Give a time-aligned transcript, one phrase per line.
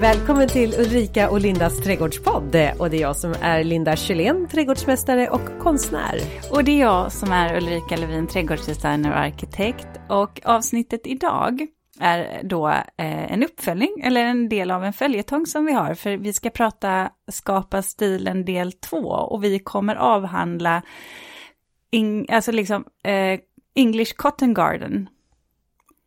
[0.00, 2.56] Välkommen till Ulrika och Lindas trädgårdspodd.
[2.78, 6.20] Och det är jag som är Linda Kjellén, trädgårdsmästare och konstnär.
[6.50, 9.88] Och det är jag som är Ulrika Levin, trädgårdsdesigner och arkitekt.
[10.08, 11.66] Och avsnittet idag
[12.00, 15.94] är då eh, en uppföljning, eller en del av en följetong som vi har.
[15.94, 20.82] För vi ska prata Skapa stilen del 2 och vi kommer avhandla
[21.90, 23.40] in, alltså liksom, eh,
[23.74, 25.08] English Cotton Garden.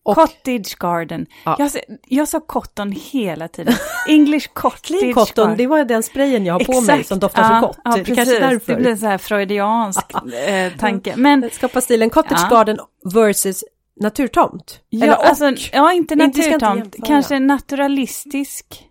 [0.04, 1.26] Och- Cottage Garden.
[1.46, 1.56] Ja.
[1.60, 1.72] Jag,
[2.08, 3.74] jag sa cotton hela tiden.
[4.08, 5.58] English Cottage cotton, Garden.
[5.58, 7.80] det var den sprayen jag har på mig som doftar så gott.
[7.84, 8.16] Ja, det precis.
[8.16, 8.74] kanske är därför.
[8.76, 10.06] Det blir så här freudiansk
[10.48, 11.14] eh, tanke.
[11.18, 12.58] Men Skapa stilen Cottage Ja.
[12.58, 12.78] Garden
[13.14, 13.64] versus
[14.00, 14.80] naturtomt.
[14.90, 15.26] ja, Eller och.
[15.26, 18.88] alltså, ja, inte naturtomt, kanske naturalistisk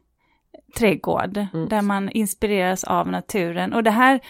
[0.78, 1.68] trädgård, Mm.
[1.68, 3.72] där man inspireras av naturen.
[3.72, 4.20] Och det här,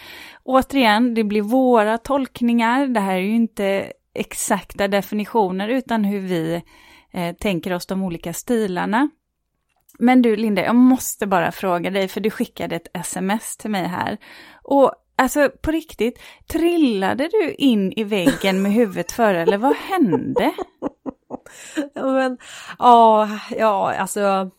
[0.43, 6.63] återigen, det blir våra tolkningar, det här är ju inte exakta definitioner, utan hur vi
[7.11, 9.09] eh, tänker oss de olika stilarna.
[9.99, 13.87] Men du Linda, jag måste bara fråga dig, för du skickade ett sms till mig
[13.87, 14.17] här.
[14.63, 20.53] Och alltså på riktigt, trillade du in i väggen med huvudet före, eller vad hände?
[21.93, 22.37] Ja, men,
[22.79, 24.51] ja, ja, alltså.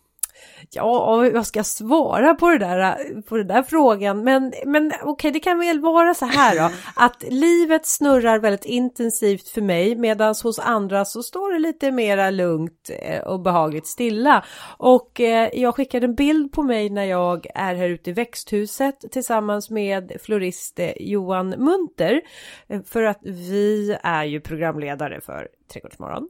[0.75, 4.25] Ja, vad ska jag svara på det där, på den där frågan?
[4.25, 9.49] Men, men okej, det kan väl vara så här då, att livet snurrar väldigt intensivt
[9.49, 14.45] för mig, medan hos andra så står det lite mera lugnt eh, och behagligt stilla.
[14.79, 19.05] Och eh, jag skickade en bild på mig när jag är här ute i växthuset
[19.13, 22.21] tillsammans med florist eh, Johan Munter,
[22.87, 26.29] för att vi är ju programledare för Trädgårdsmorgon.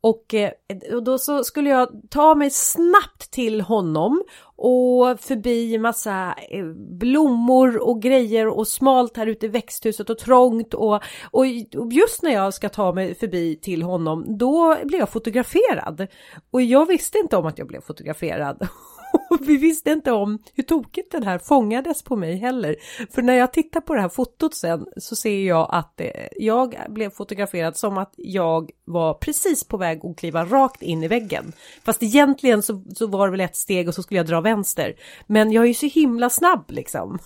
[0.00, 0.50] Och, eh,
[0.94, 4.22] och då så skulle jag ta mig snabbt till honom
[4.56, 10.74] och förbi massa eh, blommor och grejer och smalt här ute i växthuset och trångt
[10.74, 10.94] och,
[11.30, 11.44] och
[11.76, 16.06] och just när jag ska ta mig förbi till honom då blev jag fotograferad.
[16.50, 18.68] Och jag visste inte om att jag blev fotograferad.
[19.30, 22.76] Och vi visste inte om hur tokigt den här fångades på mig heller.
[23.10, 26.76] För när jag tittar på det här fotot sen så ser jag att eh, jag
[26.88, 31.52] blev fotograferad som att jag var precis på väg att kliva rakt in i väggen.
[31.84, 34.94] Fast egentligen så, så var det väl ett steg och så skulle jag dra vänster.
[35.26, 37.18] Men jag är ju så himla snabb liksom.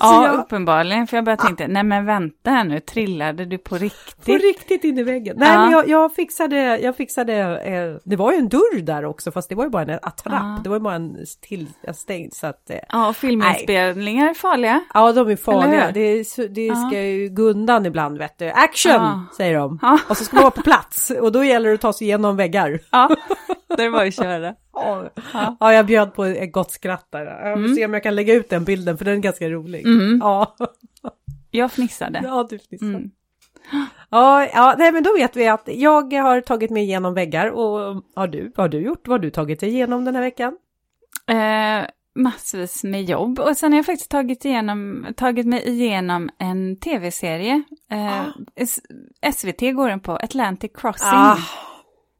[0.00, 3.74] Ja, jag- uppenbarligen, för jag bara tänkte, nej men vänta här nu, trillade du på
[3.76, 4.24] riktigt?
[4.26, 5.36] På riktigt in i väggen.
[5.38, 5.60] Nej Ja.
[5.62, 9.48] men jag, jag fixade, jag fixade, eh, det var ju en dörr där också fast
[9.48, 10.32] det var ju bara en attrapp.
[10.42, 10.60] Ja.
[10.62, 11.16] Det var ju bara en
[11.48, 14.80] till, stängd så att eh, Ja, och filminspelningar är farliga.
[14.94, 15.90] Ja, de är farliga.
[15.94, 16.16] Det,
[16.54, 18.48] det ska ju gå undan ibland, vet du.
[18.50, 19.78] Action, säger de.
[20.08, 21.10] Och så ska man vara på plats.
[21.20, 22.80] Och då gäller det att ta sig igenom väggar.
[22.90, 23.10] Ja,
[23.76, 24.54] det var ju köra.
[25.32, 27.24] Ja, ja jag bjöd på ett gott skratt där.
[27.24, 27.68] Jag Mm.
[27.68, 29.86] får se om jag kan lägga ut den bilden, för den är ganska rolig.
[30.20, 30.56] Ja,
[31.50, 32.20] Jag fnissade.
[32.24, 32.86] ja du fnissar.
[32.86, 33.10] Mm.
[34.10, 37.50] Ja, ja nej, men då vet vi att jag har tagit mig igenom väggar.
[37.50, 39.08] Och har du, har du gjort?
[39.08, 40.56] Vad har du tagit dig igenom den här veckan?
[41.30, 43.38] Eh, massvis med jobb.
[43.38, 47.62] Och sen har jag faktiskt tagit, igenom, tagit mig igenom en tv-serie.
[47.90, 48.80] Eh, S-
[49.34, 51.08] SVT går den på, Atlantic Crossing.
[51.12, 51.36] Ah,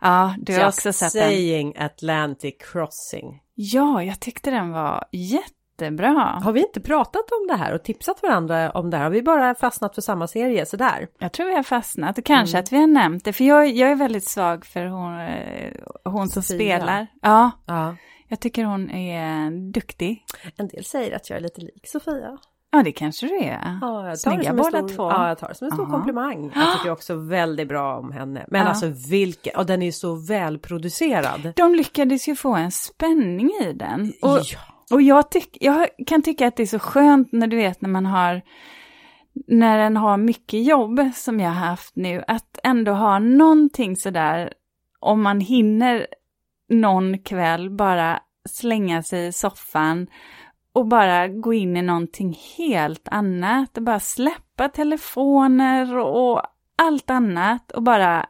[0.00, 1.22] ja, du har just också sett den.
[1.22, 3.42] saying Atlantic Crossing.
[3.54, 6.41] Ja, jag tyckte den var jättebra.
[6.44, 9.04] Har vi inte pratat om det här och tipsat varandra om det här?
[9.04, 11.09] Har vi bara fastnat för samma serie sådär?
[11.19, 12.64] Jag tror vi har fastnat och kanske Mm.
[12.64, 15.72] att vi har nämnt det, för jag, jag är väldigt svag för hon, eh,
[16.04, 16.76] hon som Sofia.
[16.78, 17.06] spelar.
[17.22, 17.97] Ja, Ja.
[18.28, 20.25] jag tycker hon är duktig.
[20.56, 22.38] En del säger att jag är lite lik Sofia.
[22.71, 23.79] Ja, det kanske du är.
[23.81, 25.11] Ja, jag tar det Snygga som en båda stor, två.
[25.11, 25.91] Ja, jag tar det som en stor Ja.
[25.91, 26.53] komplimang.
[26.55, 28.45] Jag tycker också väldigt bra om henne.
[28.49, 28.67] Men Ja.
[28.69, 31.53] alltså vilken, och den är så välproducerad.
[31.57, 34.12] De lyckades ju få en spänning i den.
[34.23, 34.59] Och, Ja.
[34.91, 37.89] och jag, tyck, jag kan tycka att det är så skönt när du vet när
[37.91, 38.43] man har
[39.47, 44.53] när den har mycket jobb som jag har haft nu, att ändå ha någonting sådär,
[45.01, 46.07] om man hinner
[46.69, 50.07] någon kväll bara slänga sig i soffan
[50.73, 56.43] och bara gå in i någonting helt annat, och bara släppa telefoner och
[56.77, 58.27] allt annat och bara,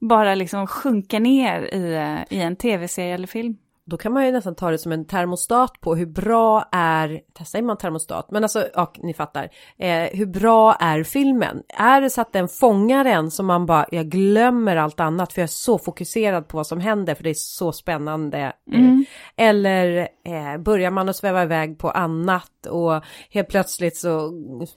[0.00, 3.56] bara liksom sjunka ner i, eh, i en tv-serie eller film.
[3.88, 7.64] Då kan man ju nästan ta det som en termostat på hur bra är, säger
[7.64, 9.48] man termostat, men alltså, ja, ni fattar.
[9.78, 11.62] Eh, hur bra är filmen?
[11.68, 15.40] Är det så att den fångar en som man bara, jag glömmer allt annat för
[15.40, 18.52] jag är så fokuserad på vad som händer för det är så spännande.
[18.72, 19.04] Mm.
[19.36, 24.32] Eller eh, börjar man att sväva iväg på annat och helt plötsligt så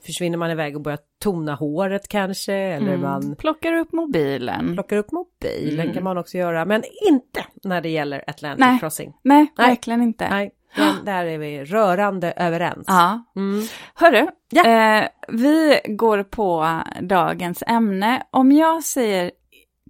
[0.06, 2.54] försvinner man iväg och börjar tona håret kanske.
[2.54, 4.74] Eller man Plockar upp mobilen.
[4.74, 5.94] plockar upp mobilen Mm.
[5.94, 6.64] kan man också göra.
[6.64, 8.78] Men inte när det gäller Atlantic Nej.
[8.80, 9.12] Crossing.
[9.22, 9.68] Nej, Nej.
[9.68, 10.28] verkligen inte.
[10.30, 12.84] Nej, den, där är vi rörande överens.
[12.88, 13.24] Ja.
[13.36, 13.66] Mm.
[13.94, 14.66] Hörru, Ja.
[14.98, 18.22] eh, vi går på dagens ämne.
[18.30, 19.30] Om jag säger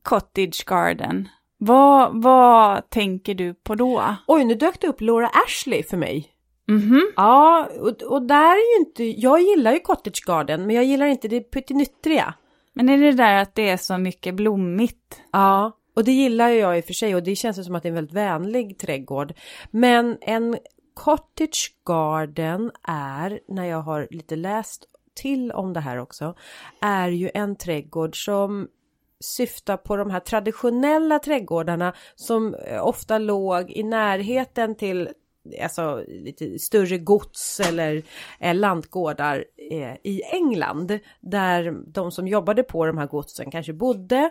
[0.02, 1.28] cottage garden,
[1.64, 4.16] Vad, vad tänker du på då?
[4.26, 6.28] Oj, nu dök det upp Laura Ashley för mig.
[6.72, 7.12] Mhm.
[7.16, 11.06] Ja, och, och där är ju inte, jag gillar ju Cottage Garden, men jag gillar
[11.06, 12.34] inte det pyttinuttriga.
[12.72, 15.20] Men är det där att det är så mycket blommigt?
[15.32, 17.82] Ja, och det gillar ju jag i och för sig och det känns som att
[17.82, 19.34] det är en väldigt vänlig trädgård.
[19.70, 20.56] Men en
[20.94, 24.84] Cottage Garden är, när jag har lite läst
[25.14, 26.34] till om det här också,
[26.80, 28.68] är ju en trädgård som
[29.20, 35.08] syftar på de här traditionella trädgårdarna som eh, ofta låg i närheten till
[35.62, 38.02] alltså lite större gods eller
[38.40, 44.30] eh, lantgårdar eh, i England där de som jobbade på de här godsen kanske bodde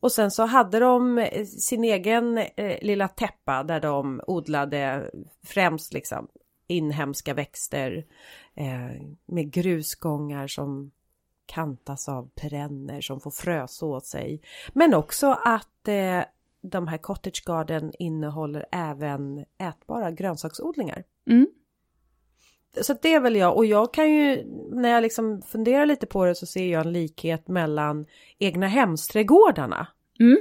[0.00, 5.10] och sen så hade de eh, sin egen eh, lilla täppa där de odlade
[5.46, 6.28] främst liksom
[6.66, 8.04] inhemska växter
[8.54, 10.90] eh, med grusgångar som
[11.46, 14.42] kantas av perenner som får fröså åt sig.
[14.72, 16.22] Men också att eh,
[16.62, 21.04] de här cottage garden innehåller även ätbara grönsaksodlingar.
[21.30, 21.46] Mm.
[22.80, 26.24] Så det är väl jag och jag kan ju när jag liksom funderar lite på
[26.24, 28.06] det så ser jag en likhet mellan
[28.38, 29.86] egna hemsträdgårdarna.
[30.20, 30.38] Mm.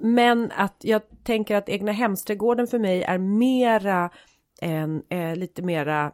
[0.00, 4.10] Men att jag tänker att egna hemsträdgården för mig är mera
[4.60, 6.12] en eh, lite mera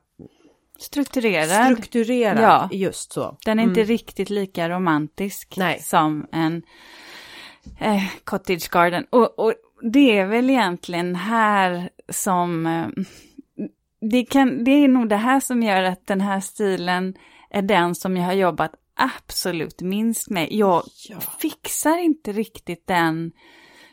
[0.78, 1.64] Strukturerad.
[1.72, 2.42] strukturerad.
[2.42, 2.68] Ja.
[2.72, 3.36] Just så.
[3.44, 3.88] Den är inte Mm.
[3.88, 5.78] riktigt lika romantisk Nej.
[5.80, 6.62] som en
[7.80, 9.06] eh, cottage garden.
[9.10, 9.54] Och, och
[9.92, 12.66] det är väl egentligen här som...
[12.66, 12.86] Eh,
[14.10, 17.14] det, kan, det är nog det här som gör att den här stilen
[17.50, 20.52] är den som jag har jobbat absolut minst med.
[20.52, 21.16] Jag Ja.
[21.38, 23.32] fixar inte riktigt den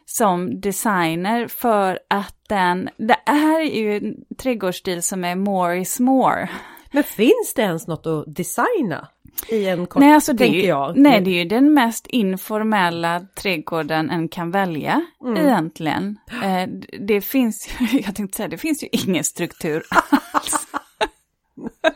[0.05, 5.99] som designer för att den, det här är ju en trädgårdsstil som är more is
[5.99, 6.49] more.
[6.91, 9.07] Men finns det ens något att designa
[9.49, 10.97] i en kort, Nej, alltså det, tänker ju, jag.
[10.97, 15.37] nej, det är ju den mest informella trädgården en kan välja Mm.
[15.45, 16.17] egentligen.
[16.43, 16.67] Eh,
[16.99, 19.83] det finns ju, jag tänkte säga, det finns ju ingen struktur
[20.33, 20.67] alls.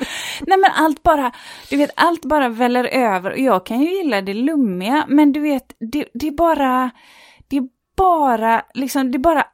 [0.48, 1.32] nej men allt bara,
[1.70, 5.40] du vet, allt bara väller över och jag kan ju gilla det lummiga, men du
[5.40, 6.92] vet, det, det är bara,
[7.48, 7.64] det är
[7.98, 9.46] bara, liksom, det bara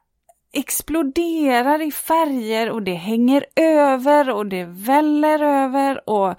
[0.52, 6.34] exploderar i färger och det hänger över och det väller över och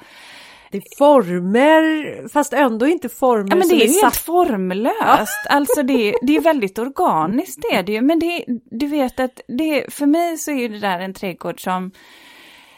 [0.74, 5.48] Det är former, fast ändå inte former Ja men det är ju helt formlöst.
[5.50, 8.02] Alltså det, är- det är väldigt organiskt det är det ju.
[8.02, 11.92] Men det, du vet att det, för mig så är det där en trädgård som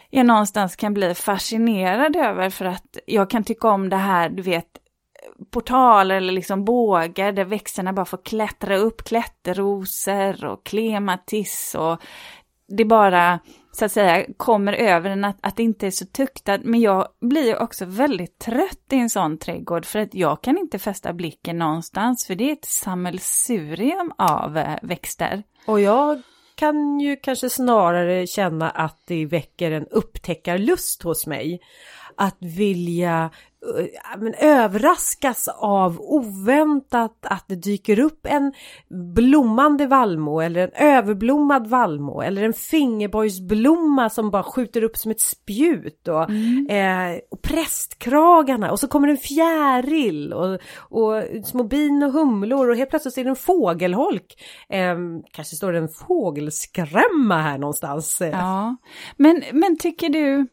[0.09, 4.41] jag någonstans kan bli fascinerad över för att jag kan tycka om det här, du
[4.41, 4.68] vet,
[5.51, 12.00] portaler eller liksom bågar där växterna bara får klättra upp, klätterrosor och klematis och
[12.67, 13.39] det bara
[13.71, 16.62] så att säga kommer över en att, att det inte är så tuktat.
[16.63, 20.79] Men jag blir också väldigt trött i en sån trädgård för att jag kan inte
[20.79, 25.44] fästa blicken någonstans för det är ett sammelsurium av eh, växter.
[25.67, 26.21] Och jag
[26.56, 31.59] kan ju kanske snarare känna att det väcker en upptäckarlust hos mig.
[32.17, 33.29] Att vilja
[34.17, 38.53] men överraskas av oväntat att det dyker upp en
[39.15, 45.21] blommande vallmo eller en överblommad vallmo eller en fingerborgsblomma som bara skjuter upp som ett
[45.21, 46.31] spjut och,
[46.71, 52.75] eh, och prästkragarna och så kommer en fjäril och, och små bin och humlor och
[52.75, 54.44] helt plötsligt är det en fågelholk.
[54.69, 54.97] Eh,
[55.31, 58.22] kanske står det en fågelskrämma här någonstans.
[58.31, 58.75] Ja,
[59.17, 60.48] men, men tycker du,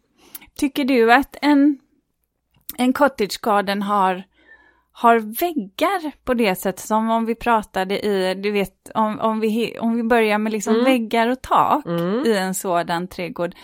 [0.57, 1.79] tycker du att en,
[2.79, 4.23] en cottage garden har,
[4.93, 9.79] har väggar på det sättet som om vi pratade i, du vet, om, om, vi,
[9.79, 10.85] om vi börjar med liksom Mm.
[10.85, 12.27] väggar och tak Mm.
[12.27, 13.55] i en sådan trädgård.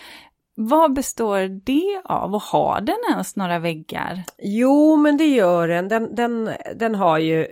[0.61, 4.23] Vad består det av och har den ens några väggar?
[4.37, 5.87] Jo, men det gör den.
[5.87, 7.47] Den, den, den har ju eh,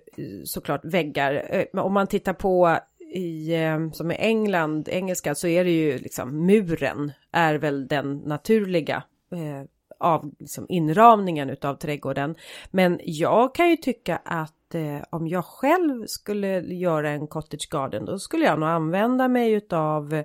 [0.46, 1.46] såklart väggar.
[1.50, 2.78] Eh, Om man tittar på
[3.14, 8.18] i, eh, som i England, engelska, så är det ju liksom muren är väl den
[8.18, 9.68] naturliga eh,
[10.00, 12.36] av liksom inramningen utav trädgården.
[12.72, 18.06] Men jag kan ju tycka att eh, om jag själv skulle göra en cottage garden
[18.06, 20.24] då skulle jag nog använda mig utav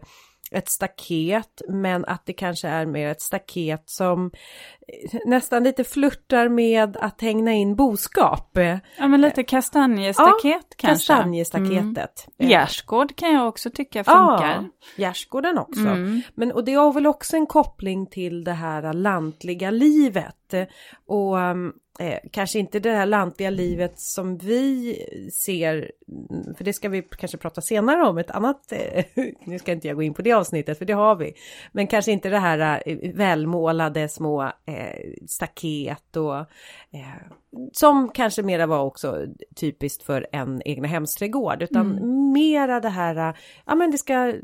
[0.53, 4.31] ett staket men att det kanske är mer ett staket som
[5.13, 8.57] eh, nästan lite flörtar med att hängna in boskap.
[8.57, 11.13] Eh, Ja, men lite kastanjestaket kanske?
[11.13, 12.29] Kastanjestaketet.
[12.39, 12.51] Mm.
[12.51, 14.69] Gärdsgård kan jag också tycka funkar.
[14.97, 15.81] Ja, gärdsgården också.
[15.81, 16.23] Mm.
[16.35, 20.55] Men och det har väl också en koppling till det här lantliga livet.
[21.07, 24.97] Och um, eh, kanske inte det här lantliga livet som vi
[25.33, 25.93] ser,
[26.57, 29.05] för det ska vi kanske prata senare om, ett annat, eh,
[29.45, 31.35] nu ska inte jag gå in på det avsnittet för det har vi,
[31.73, 37.23] men kanske inte det här eh, välmålade små eh, staket och eh,
[37.73, 42.33] som kanske mera var också typiskt för en egna hemsträdgård utan mm.
[42.33, 44.35] mera det här, ja men det ska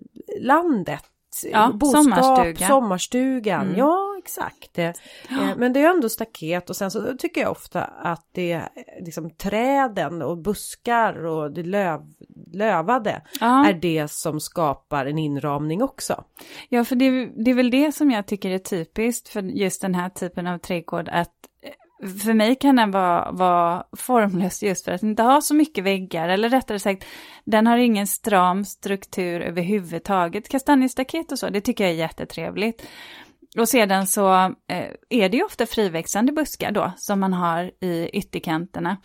[0.41, 1.05] landet
[1.45, 2.67] ja, boskap, sommarstuga.
[2.67, 3.67] sommarstugan.
[3.67, 3.79] Mm.
[3.79, 4.79] Ja, exakt.
[5.29, 5.55] Ja.
[5.57, 8.69] Men det är ändå staket och sen så tycker jag ofta att det är
[9.01, 12.01] liksom träden och buskar och det löv,
[12.53, 13.69] lövade ja.
[13.69, 16.25] är det som skapar en inramning också.
[16.69, 19.95] Ja, för det, det är väl det som jag tycker är typiskt för just den
[19.95, 21.35] här typen av trädgård att
[22.25, 25.85] för mig kan den vara, vara formlös just för att den inte har så mycket
[25.85, 27.05] väggar, eller rättare sagt,
[27.45, 30.49] den har ingen stram struktur överhuvudtaget.
[30.49, 32.87] Kastanjestaket och så, det tycker jag är jättetrevligt.
[33.57, 34.35] Och sedan så
[34.69, 38.97] eh, är det ju ofta friväxande buskar då, som man har i ytterkanterna.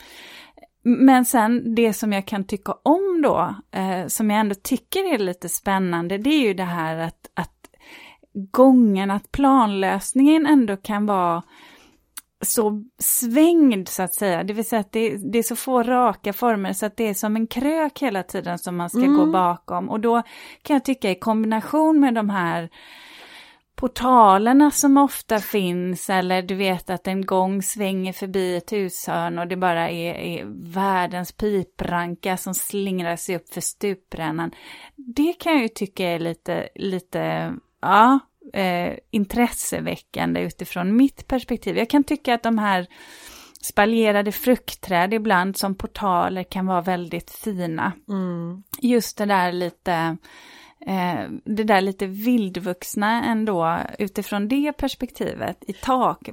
[0.84, 5.18] Men sen det som jag kan tycka om då, eh, som jag ändå tycker är
[5.18, 7.70] lite spännande, det är ju det här att, att
[8.34, 11.44] gången, att planlösningen ändå kan vara
[12.42, 16.34] så svängd så att säga, det vill säga att det, det, är så få raka
[16.34, 19.18] former så att det är som en krök hela tiden som man ska mm.
[19.18, 20.22] gå bakom och då
[20.62, 22.70] kan jag tycka i kombination med de här
[23.76, 29.48] portalerna som ofta finns eller du vet att en gång svänger förbi ett hushörn och
[29.48, 34.52] det bara är, är världens pipranka som slingrar sig upp för stuprännan.
[34.96, 38.20] Det kan jag ju tycka är lite, lite, ja,
[38.54, 41.78] eh, intresseväckande utifrån mitt perspektiv.
[41.78, 42.88] Jag kan tycka att de här
[43.62, 47.92] spaljerade fruktträd ibland som portaler kan vara väldigt fina.
[48.10, 48.64] Mm.
[48.82, 50.18] Just det där lite
[50.86, 56.30] Eh, det där lite vildvuxna ändå utifrån det perspektivet i tak,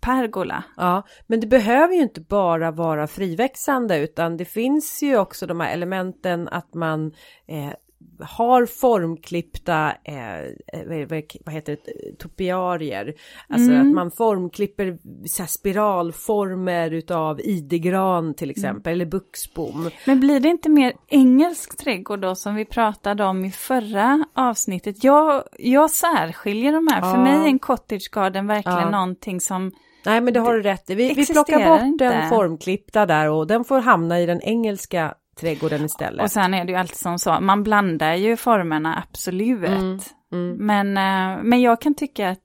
[0.00, 0.64] pergola.
[0.76, 5.60] Ja, men det behöver ju inte bara vara friväxande utan det finns ju också de
[5.60, 7.12] här elementen att man
[7.46, 7.72] eh,
[8.20, 13.14] har formklippta, eh, eh vad heter det, topiarier.
[13.48, 13.88] Alltså mm.
[13.88, 19.00] att man formklipper så spiralformer utav idegran till exempel, mm.
[19.00, 19.90] eller buxbom.
[20.04, 25.04] Men blir det inte mer engelsk trädgård då som vi pratade om i förra avsnittet?
[25.04, 27.14] Jag, jag särskiljer de här, ja.
[27.14, 28.90] för mig är en cottage garden verkligen ja.
[28.90, 29.72] någonting som
[30.06, 30.94] Nej men det har du rätt i.
[30.94, 32.04] Vi, vi plockar bort inte.
[32.04, 36.22] den formklippta där och den får hamna i den engelska trädgården istället.
[36.22, 39.64] Och sen är det ju alltid som så, man blandar ju formerna absolut.
[39.64, 39.98] Mm,
[40.32, 40.66] mm.
[40.66, 42.38] Men, eh, men jag kan tycka att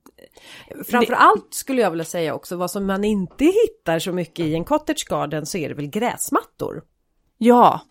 [0.87, 4.65] Framförallt skulle jag vilja säga också vad som man inte hittar så mycket i en
[4.65, 6.83] cottage garden så är det väl gräsmattor.
[7.37, 7.81] Ja,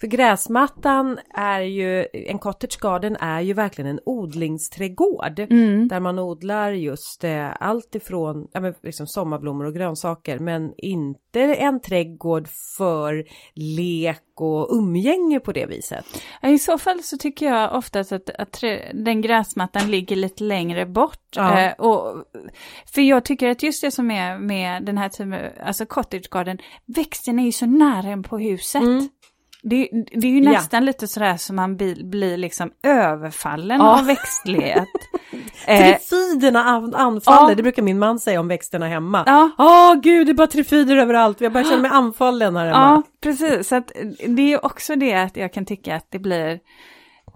[0.00, 5.38] för gräsmattan är ju, en cottage garden är ju verkligen en odlingsträdgård.
[5.38, 5.88] Mm.
[5.88, 11.40] Där man odlar just eh, allt ifrån ja, men liksom sommarblommor och grönsaker men inte
[11.40, 13.24] en trädgård för
[13.54, 16.04] lek och umgänge på det viset.
[16.42, 18.60] I så fall så tycker jag oftast att, att
[18.94, 21.26] den gräsmattan ligger lite längre bort.
[21.36, 21.60] Ja.
[21.60, 22.24] Eh, och,
[22.94, 25.34] för jag tycker att just det som är med den här typen,
[25.64, 28.82] alltså cottage garden, växten är ju så nära på huset.
[28.82, 29.08] Mm.
[29.70, 30.86] Det, det är ju nästan ja.
[30.86, 33.98] lite sådär som man blir, blir liksom överfallen ja.
[33.98, 34.88] av växtlighet.
[35.66, 37.54] Trifiderna anfaller, ja.
[37.54, 39.22] det brukar min man säga om växterna hemma.
[39.26, 42.78] Ja, oh, gud det är bara trifider överallt, jag börjar känna mig anfallen här hemma.
[42.78, 43.92] Ja, precis, så att
[44.26, 46.60] det är också det att jag kan tycka att det blir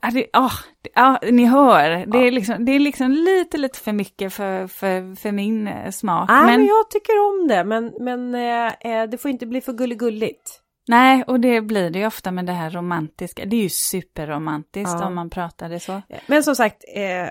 [0.03, 0.53] Ja, det, oh,
[0.95, 5.17] ja, ni hör, det, är liksom, det är liksom lite, lite för mycket för, för,
[5.17, 6.29] för min eh, smak.
[6.29, 6.47] Nej, men...
[6.47, 10.61] men jag tycker om det, men, men eh, det får inte bli för gulligulligt.
[10.91, 13.45] Nej, och det blir det ju ofta med det här romantiska.
[13.45, 15.07] Det är ju superromantiskt ja.
[15.07, 16.03] om man pratar det så.
[16.27, 17.29] Men som sagt, eh,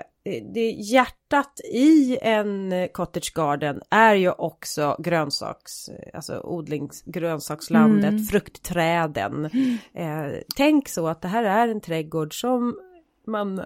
[0.54, 5.72] det hjärtat i en cottage garden är ju också grönsaks,
[6.14, 8.24] alltså odlings, grönsakslandet, mm.
[8.24, 9.44] fruktträden.
[9.94, 12.78] Eh, tänk så att det här är en trädgård som
[13.26, 13.60] man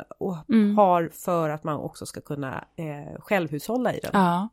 [0.48, 0.76] mm.
[0.76, 4.10] har för att man också ska kunna eh, självhushålla i den.
[4.12, 4.48] Ja.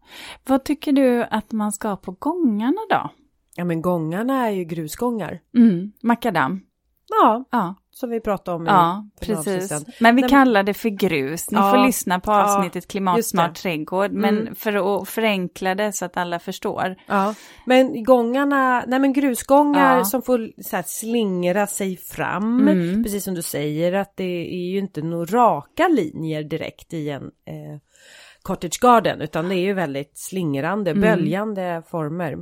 [0.46, 3.10] Vad tycker du att man ska ha på gångarna då?
[3.56, 5.40] Ja men gångarna är ju grusgångar.
[5.58, 6.62] Mm, makadam.
[7.10, 8.66] Ja, ja, som vi pratade om.
[8.66, 9.72] Ja, precis.
[10.00, 11.52] Men vi Nej, kallar det för grus.
[11.52, 14.12] Ni ja, får lyssna på avsnittet ja, Klimatsmart trädgård.
[14.12, 14.56] Men mm.
[14.56, 16.96] för att förenkla det så att alla förstår.
[17.08, 20.06] Ja, men gångarna, nej men grusgångar ja.
[20.06, 22.68] som får så här, slingra sig fram.
[22.68, 23.04] Mm.
[23.04, 27.24] Precis som du säger att det är ju inte några raka linjer direkt i en
[27.24, 27.80] eh,
[28.42, 29.22] cottage garden.
[29.22, 31.02] Utan det är ju väldigt slingrande, mm.
[31.02, 32.38] böljande former.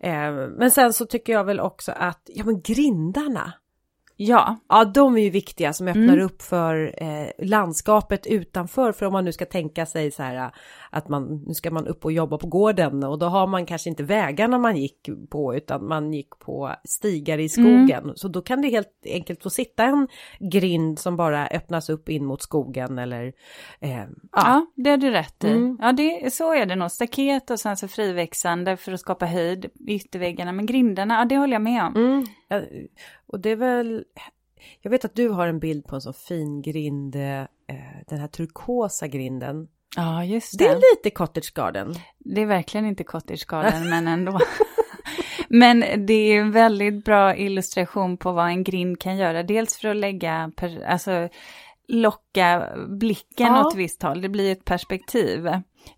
[0.00, 3.52] Eh, men sen så tycker jag väl också att, ja men grindarna.
[4.22, 4.56] Ja.
[4.68, 6.24] Ja, de är ju viktiga som öppnar Mm.
[6.24, 8.92] upp för eh, landskapet utanför.
[8.92, 10.50] För om man nu ska tänka sig så här eh,
[10.90, 13.90] att man, nu ska man upp och jobba på gården och då har man kanske
[13.90, 18.12] inte vägarna man gick på utan man gick på stigar i skogen.
[18.16, 20.08] Så då kan det helt enkelt få sitta en
[20.38, 23.32] grind som bara öppnas upp in mot skogen eller
[23.80, 24.06] eh, ja.
[24.32, 25.48] Ja, det har du rätt i.
[25.50, 25.78] Mm.
[25.80, 26.90] Ja, det, så är det nog.
[26.90, 30.52] Staket och sen så friväxande för att skapa höjd i ytterväggarna.
[30.52, 31.96] Men grindarna, ja det håller jag med om.
[31.96, 32.26] Mm.
[32.48, 32.60] Ja,
[33.32, 34.04] och det är väl,
[34.80, 37.44] jag vet att du har en bild på en sån fin grind, eh,
[38.06, 39.68] den här turkosa grinden.
[39.96, 40.70] Ja, just Det det.
[40.70, 41.94] är lite cottage garden.
[42.18, 44.38] Det är verkligen inte cottage garden, men ändå.
[45.48, 49.42] Men det är en väldigt bra illustration på vad en grind kan göra.
[49.42, 51.28] Dels för att lägga, per, alltså
[51.90, 53.66] locka blicken Ja.
[53.66, 54.20] åt visst håll.
[54.20, 55.48] Det blir ett perspektiv.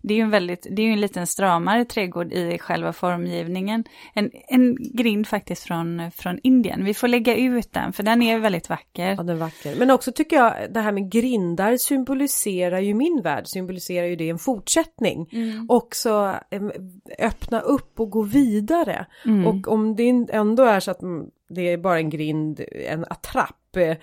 [0.01, 3.83] Det är ju en väldigt, det är en liten stramare trädgård i själva formgivningen.
[4.13, 6.85] En, en grind faktiskt från, från Indien.
[6.85, 9.09] Vi får lägga ut den, för den är väldigt vacker.
[9.09, 9.75] Ja, den är vacker.
[9.79, 14.29] Men också tycker jag det här med grindar symboliserar ju min värld, symboliserar ju det
[14.29, 15.29] en fortsättning.
[15.69, 16.71] Också em,
[17.19, 19.05] öppna upp och gå vidare.
[19.25, 19.47] Mm.
[19.47, 23.75] Och om det ändå är så att mm, det är bara en grind, en attrapp
[23.77, 23.97] eh,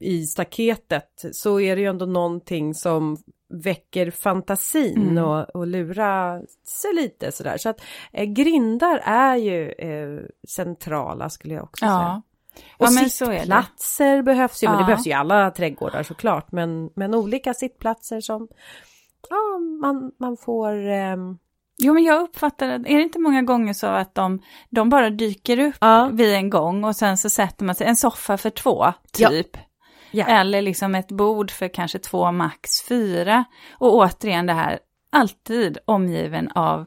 [0.00, 3.16] i staketet så är det ju ändå någonting som
[3.52, 5.24] väcker fantasin Mm.
[5.24, 6.40] och, och lura
[6.82, 7.56] sig lite sådär.
[7.58, 7.80] Så att
[8.12, 11.92] eh, grindar är ju eh, centrala skulle jag också säga.
[11.92, 12.22] Ja.
[12.78, 13.08] Och Ja, det.
[13.10, 14.86] sittplatser behövs ju, men det Ja.
[14.86, 16.52] behövs ju i alla trädgårdar såklart.
[16.52, 18.48] Men, men olika sittplatser som
[19.30, 20.86] ja, man, man får...
[20.88, 21.38] ehm,
[21.82, 25.10] Jo, men jag uppfattar att, är det inte många gånger så att de, de bara
[25.10, 26.10] dyker upp Ja.
[26.12, 28.84] vid en gång och sen så sätter man sig, en soffa för två,
[29.18, 29.28] Ja.
[29.28, 29.56] typ.
[29.56, 29.60] Ja.
[30.28, 33.44] Eller liksom ett bord för kanske två, max fyra.
[33.78, 34.78] Och återigen det här,
[35.12, 36.86] alltid omgiven av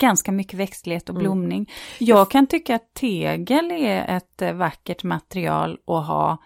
[0.00, 1.22] ganska mycket växtlighet och Mm.
[1.22, 1.70] blomning.
[1.98, 6.38] Jag kan tycka att tegel är ett eh, vackert material att ha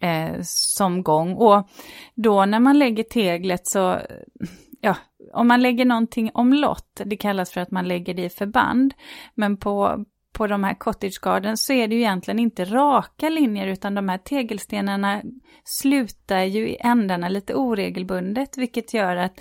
[0.00, 1.34] eh, som gång.
[1.34, 1.68] Och
[2.14, 3.98] då när man lägger teglet så,
[4.80, 4.96] ja,
[5.32, 8.94] om man lägger någonting omlott, det kallas för att man lägger det i förband,
[9.34, 13.66] men på, på de här cottage garden så är det ju egentligen inte raka linjer
[13.66, 15.22] utan de här tegelstenarna
[15.64, 19.40] slutar ju i ändarna lite oregelbundet vilket gör att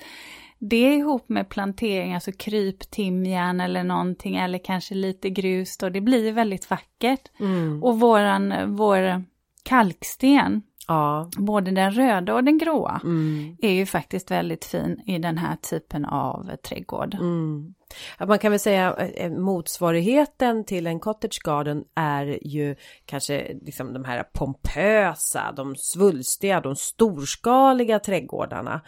[0.60, 6.31] det ihop med plantering, alltså kryptimjan eller någonting eller kanske lite grus då, det blir
[6.31, 7.39] väldigt vackert.
[7.39, 9.24] mm, Och våran, vår
[9.63, 11.29] kalksten, ja.
[11.38, 15.55] både den röda och den gråa, Mm, är ju faktiskt väldigt fin i den här
[15.55, 17.13] typen av trädgård.
[17.13, 17.74] mm.
[18.20, 24.03] Man kan väl säga eh, motsvarigheten till en cottage garden är ju kanske liksom de
[24.03, 28.81] här pompösa, de svulstiga, de storskaliga trädgårdarna.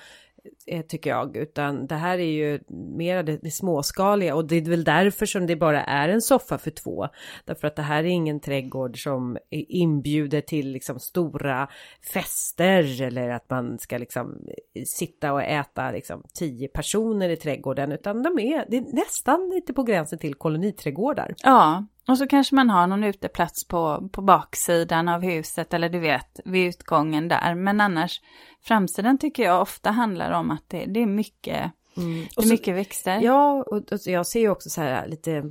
[0.65, 2.59] Eh, tycker jag, utan det här är ju
[2.97, 6.57] mer det, det småskaliga och det är väl därför som det bara är en soffa
[6.57, 7.07] för två.
[7.45, 11.67] Därför att det här är ingen trädgård som inbjuder till liksom stora
[12.13, 17.91] fester eller att man ska liksom eh, sitta och äta liksom tio personer i trädgården
[17.91, 21.35] utan de är, det är nästan lite på gränsen till koloniträdgårdar.
[21.43, 25.99] Ja, och så kanske man har någon uteplats på, på baksidan av huset eller du
[25.99, 27.55] vet, vid utgången där.
[27.55, 28.21] Men annars,
[28.61, 32.01] framsidan tycker jag ofta handlar om att det, det är mycket, det
[32.37, 33.19] Och är så- mycket växter.
[33.21, 35.43] Ja, och, och jag ser ju också så här lite,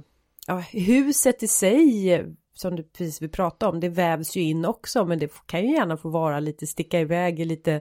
[0.46, 5.04] ja, huset i sig som du precis vi pratade om, det vävs ju in också,
[5.04, 7.72] men det kan ju gärna få vara lite sticka iväg i lite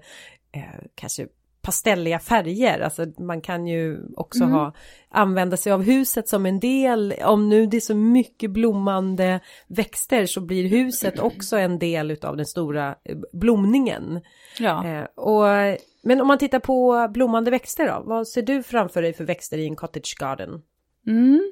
[0.51, 0.61] eh,
[0.95, 1.27] kanske
[1.61, 2.79] pastelliga färger.
[2.79, 4.53] Alltså man kan ju också Mm.
[4.55, 4.73] ha
[5.09, 7.13] använda sig av huset som en del.
[7.23, 12.37] Om nu det är så mycket blommande växter så blir huset också en del utav
[12.37, 14.21] den stora eh, blomningen.
[14.59, 14.87] Ja.
[14.87, 19.13] Eh, och, men om man tittar på blommande växter då, vad ser du framför dig
[19.13, 20.61] för växter i en cottage garden?
[21.07, 21.51] Mm.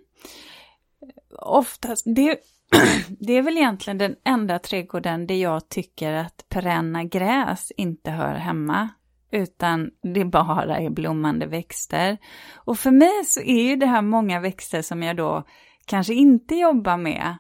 [1.42, 2.38] Oftast, det,
[3.20, 8.36] det är väl egentligen den enda trädgården där jag tycker att perenna gräs inte hör
[8.36, 8.90] hemma.
[9.32, 12.18] Utan det bara är blommande växter.
[12.56, 15.44] Och för mig så är ju det här många växter som jag då
[15.86, 17.38] kanske inte jobbar med.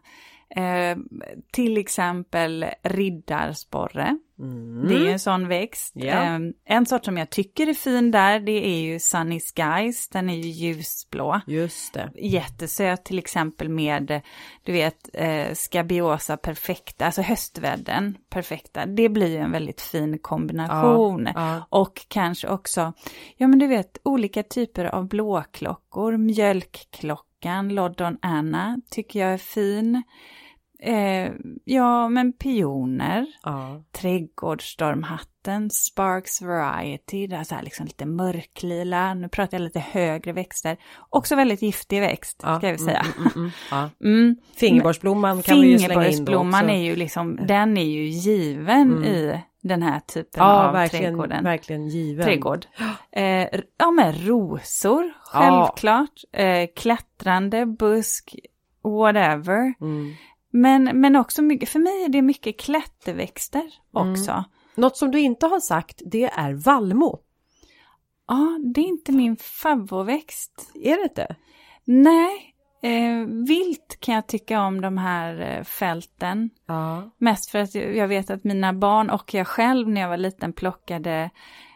[0.56, 0.98] Eh,
[1.52, 4.20] till exempel riddarsporre.
[4.88, 5.96] Det är ju en sån växt.
[5.96, 6.08] Mm.
[6.08, 6.14] Ja.
[6.24, 10.10] Eh, en sort som jag tycker är fin där, det är ju Sunny Skies.
[10.10, 11.42] Den är ju ljusblå.
[11.48, 12.12] Just det.
[12.16, 14.22] Jättesöt till exempel med,
[14.64, 18.86] du vet, eh, Scabiosa perfekta, alltså höstvädden perfekta.
[18.86, 21.30] Det blir ju en väldigt fin kombination.
[21.36, 22.94] Ja, Och kanske också,
[23.38, 30.04] ja men du vet, olika typer av blåklockor, mjölkklockan, Loddon Anna tycker jag är fin.
[30.84, 31.32] Eh,
[31.66, 33.84] ja, men pioner, Ja.
[33.92, 40.32] trädgårdsstormhatten, Sparks Variety, det är så här liksom lite mörklila, nu pratar jag lite högre
[40.34, 40.78] växter.
[41.10, 42.58] Också väldigt giftig växt, Ja.
[42.58, 43.00] ska jag säga.
[43.18, 43.90] Mm, mm, mm, ja.
[44.04, 44.36] Mm.
[44.56, 46.58] Fingerborgsblomman kan vi ju slänga in då också.
[46.58, 49.04] är ju liksom, den är ju given Mm.
[49.04, 51.44] i den här typen Ja, av verkligen, trädgården.
[51.44, 52.26] verkligen given.
[52.26, 52.66] Trädgård.
[53.12, 56.24] Eh, ja, men rosor, självklart.
[56.32, 58.36] Eh, klättrande, busk,
[58.84, 59.74] whatever.
[59.82, 60.14] Mm.
[60.52, 64.44] Men, men också mycket, för mig är det mycket klätterväxter också.
[64.76, 67.20] Något som du inte har sagt, det är vallmo.
[68.28, 70.72] Ja, det är inte min favoritväxt.
[70.76, 71.36] Är det inte?
[71.86, 76.50] Nej, eh, vilt kan jag tycka om de här eh, fälten.
[76.66, 77.12] Ja.
[77.18, 80.54] Mest för att jag vet att mina barn och jag själv när jag var liten
[80.54, 81.30] plockade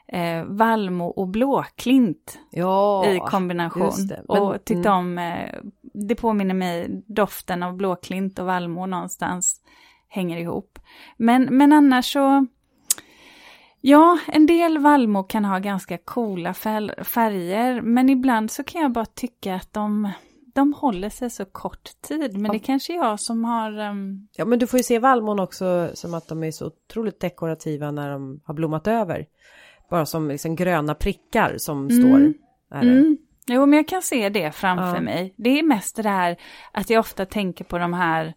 [0.08, 3.92] eh, vallmo och blåklint Ja, i kombination.
[4.10, 5.00] Men- och tyckte mm.
[5.00, 5.60] om, eh,
[5.94, 9.62] det påminner mig, doften av blåklint och vallmo någonstans
[10.08, 10.80] hänger ihop.
[11.18, 12.46] Men, men annars så,
[13.82, 19.06] ja, en del vallmo kan ha ganska coola färger, men ibland så kan jag bara
[19.06, 20.12] tycka att de,
[20.54, 22.38] de håller sig så kort tid.
[22.38, 25.40] Men det är kanske jag som har, ehm, Ja, men du får ju se vallmon
[25.40, 29.26] också som att de är så otroligt dekorativa när de har blommat över.
[29.90, 32.34] Bara som liksom gröna prickar som står.
[32.70, 32.82] Där.
[32.82, 33.18] Mm.
[33.48, 35.02] Jo, men jag kan se det framför Ja.
[35.02, 35.34] mig.
[35.38, 36.38] Det är mest det här
[36.72, 38.34] att jag ofta tänker på de här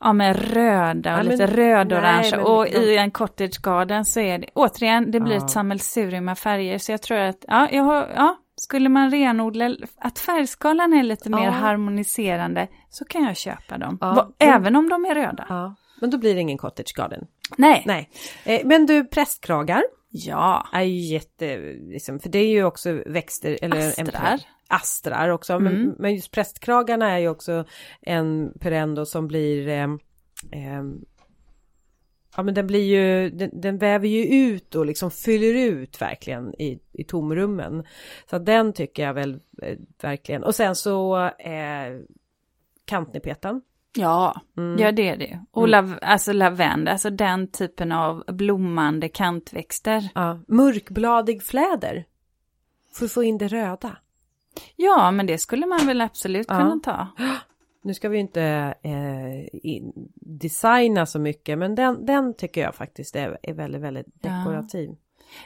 [0.00, 4.04] Ja men röda och Ja, men- lite rödorange nej, men- och i en cottage garden
[4.04, 5.44] så är det återigen det blir Ja.
[5.44, 9.76] ett sammelsurium av färger så jag tror att ja, jag har, ja skulle man renodla
[9.98, 11.50] att färgskalan är lite mer Ja.
[11.50, 13.98] harmoniserande så kan jag köpa dem.
[14.00, 14.30] Ja.
[14.38, 15.74] Även om de är röda.
[16.00, 17.26] Men då blir det ingen cottage garden.
[17.56, 17.82] Nej.
[17.86, 18.10] Nej,
[18.44, 19.82] eh, men du prästkragar
[20.16, 20.68] Ja.
[20.72, 24.40] är ju jätte, liksom, för det är ju också växter eller en Astrar.
[24.68, 25.64] astrar också, Mm.
[25.64, 27.64] men, men just prästkragarna är ju också
[28.00, 29.98] en perendo som blir ehm,
[30.52, 31.04] ehm,
[32.36, 36.54] Ja men den blir ju, den, den väver ju ut och liksom fyller ut verkligen
[36.60, 37.84] i, i tomrummen.
[38.30, 40.44] Så den tycker jag väl eh, verkligen.
[40.44, 42.00] Och sen så eh,
[42.84, 43.62] kantnepetan.
[43.96, 44.78] Ja, Mm.
[44.78, 45.40] ja det är det.
[45.50, 50.08] Och lav, alltså lavendel, alltså den typen av blommande kantväxter.
[50.14, 52.04] Ja, mörkbladig fläder.
[52.94, 53.96] För att få in det röda.
[54.76, 56.56] Ja, men det skulle man väl absolut Ja.
[56.58, 57.06] kunna ta.
[57.82, 58.42] Nu ska vi inte
[58.82, 59.48] eh,
[60.40, 64.30] designa så mycket men den, den tycker jag faktiskt är, är väldigt, väldigt Ja.
[64.30, 64.90] dekorativ.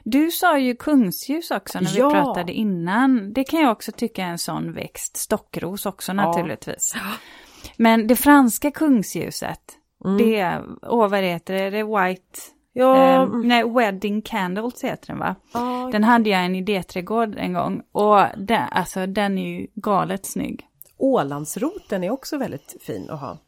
[0.04, 2.08] Du sa ju kungsljus också när Ja.
[2.08, 3.32] vi pratade innan.
[3.32, 5.16] Det kan jag också tycka är en sån växt.
[5.16, 6.94] Stockros också naturligtvis.
[7.76, 9.60] Men det franska kungsljuset,
[10.04, 10.16] Mm.
[10.18, 12.38] det, åh vad heter det, det är White,
[12.72, 15.34] Ja, eh, nej Wedding Candles heter den va?
[15.54, 19.66] ja, Den hade jag i en idéträdgård en gång och den, alltså den är ju
[19.74, 20.66] galet snygg.
[20.98, 23.38] Ålandsroten är också väldigt fin att ha.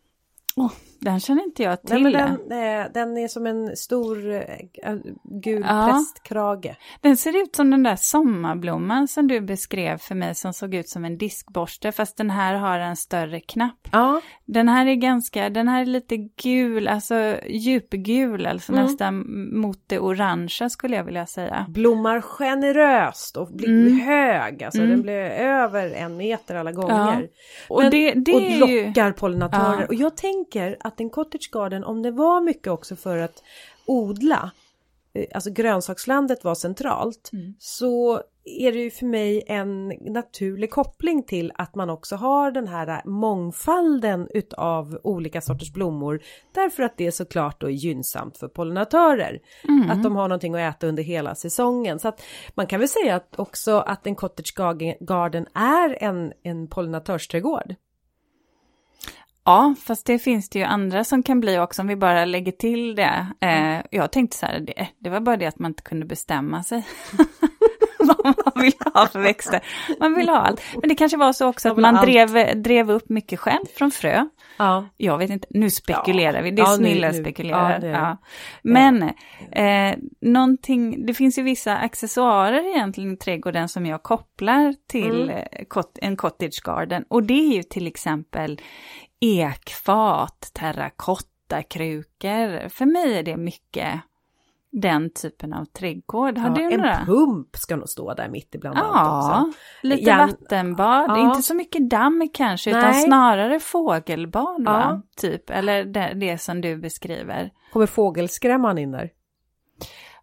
[0.56, 0.70] Åh,
[1.04, 2.02] den känner inte jag till.
[2.02, 4.42] Nej, men den, eh, den är som en stor eh,
[5.24, 5.88] gul Ja.
[5.92, 6.74] prästkrage.
[7.00, 10.88] Den ser ut som den där sommarblomman som du beskrev för mig som såg ut
[10.88, 13.88] som en diskborste fast den här har en större knapp.
[13.92, 18.84] Ja, Den här är ganska, den här är lite gul, alltså djupgul, alltså Mm.
[18.84, 19.24] nästan
[19.60, 21.66] mot det orangea skulle jag vilja säga.
[21.68, 24.00] blommar generöst och blir Mm.
[24.00, 24.62] hög.
[24.64, 24.90] Alltså Mm.
[24.90, 27.28] den blir över en meter alla gånger.
[27.68, 28.86] Och Men- det, det och är ju...
[28.86, 29.80] lockar pollinatörer.
[29.80, 29.86] Ja.
[29.86, 33.42] Och jag tänker att en cottage garden, om det var mycket också för att
[33.86, 34.50] odla,
[35.14, 37.54] eh, alltså grönsakslandet var centralt, Mm.
[37.58, 42.68] så är det ju för mig en naturlig koppling till att man också har den
[42.68, 46.20] här mångfalden utav olika sorters blommor.
[46.52, 49.40] Därför att det såklart då är gynnsamt för pollinatörer.
[49.68, 49.90] Mm.
[49.90, 51.98] Att de har någonting att äta under hela säsongen.
[51.98, 52.22] Så att
[52.54, 54.54] man kan väl säga att också att en cottage
[55.00, 57.74] garden är en, en pollinatörsträdgård.
[59.44, 62.52] Ja, fast det finns det ju andra som kan bli också om vi bara lägger
[62.52, 63.26] till det.
[63.40, 66.62] Eh, jag tänkte så här, det, det var bara det att man inte kunde bestämma
[66.62, 66.86] sig.
[67.98, 69.60] vad man vill ha för växter.
[70.00, 70.60] Man vill ha allt.
[70.80, 72.06] Men det kanske var så också att man allt.
[72.06, 74.26] drev, drev upp mycket själv från frö.
[74.56, 74.86] Ja.
[74.96, 76.42] Jag vet inte, nu spekulerar Ja.
[76.42, 77.80] vi, det är Ja, snilla spekulerar.
[77.84, 77.90] ja.
[77.90, 78.16] Ja.
[78.62, 79.02] Men
[79.52, 85.30] eh, någonting, det finns ju vissa accessoarer egentligen i trädgården som jag kopplar till Mm.
[85.30, 87.04] eh, en cottage garden.
[87.08, 88.60] Och det är ju till exempel
[89.22, 92.68] ekfat, terrakottakrukor.
[92.68, 94.00] För mig är det mycket
[94.70, 96.38] den typen av trädgård.
[96.38, 97.04] Har Ja, du en några?
[97.06, 99.52] pump ska nog stå där mitt ibland allt Ja, också.
[99.82, 101.28] lite Gärna- vattenbad, Ja.
[101.28, 103.02] inte så mycket damm kanske, utan Nej.
[103.04, 104.80] snarare fågelbad va?
[104.90, 105.02] Ja.
[105.16, 107.50] Typ, eller det, det som du beskriver.
[107.72, 109.10] Kommer fågelskrämman in där?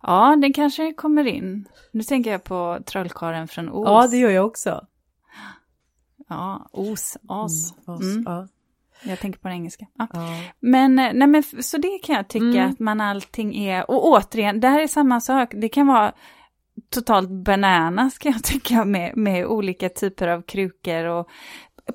[0.01, 1.67] Ja, den kanske kommer in.
[1.91, 3.87] Nu tänker jag på trollkarlen från Oz.
[3.87, 4.85] Ja, det gör jag också.
[6.29, 7.73] Ja, Os, As.
[7.85, 8.23] As, Mm.
[8.25, 8.47] ja.
[9.03, 9.85] Jag tänker på den engelska.
[9.93, 10.07] Ja.
[10.13, 10.27] Ja.
[10.59, 12.69] Men, eh, nej men så det kan jag tycka Mm.
[12.69, 16.13] att man allting är, och återigen, det här är samma sak, det kan vara
[16.89, 21.27] totalt bananas kan jag tycka med, med olika typer av krukor och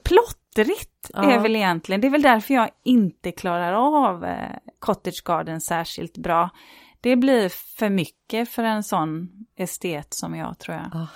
[0.04, 1.30] plottrigt Ja.
[1.32, 6.18] är väl egentligen, det är väl därför jag inte klarar av eh, Cottage Garden särskilt
[6.18, 6.50] bra.
[7.00, 10.86] Det blir för mycket för en sån estet som jag tror jag.
[10.92, 11.06] Ja.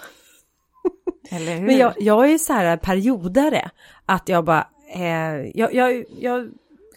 [1.60, 3.70] Men jag, jag är så här periodare,
[4.06, 6.50] att jag bara, eh, jag, jag, jag,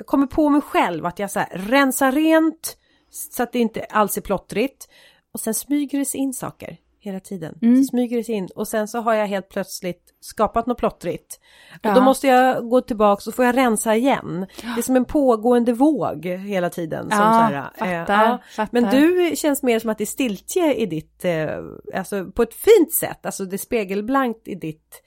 [0.05, 2.77] kommer på mig själv att jag så här rensar rent
[3.09, 4.89] så att det inte alls är plottrigt
[5.33, 7.57] och sen smyger det sig in saker hela tiden.
[7.61, 7.83] Mm.
[7.83, 11.39] Så smyger det sig in och sen så har jag helt plötsligt skapat något plottrigt.
[11.73, 11.93] Och Ja.
[11.93, 14.45] då måste jag gå tillbaka och får jag rensa igen.
[14.75, 17.09] Det är som en pågående våg hela tiden.
[17.09, 18.81] Som Ja, så här, eh, fattar, fattar.
[18.81, 21.57] Men du känns mer som att det är stiltje i ditt, eh,
[21.95, 25.03] alltså på ett fint sätt, alltså det är spegelblankt i ditt,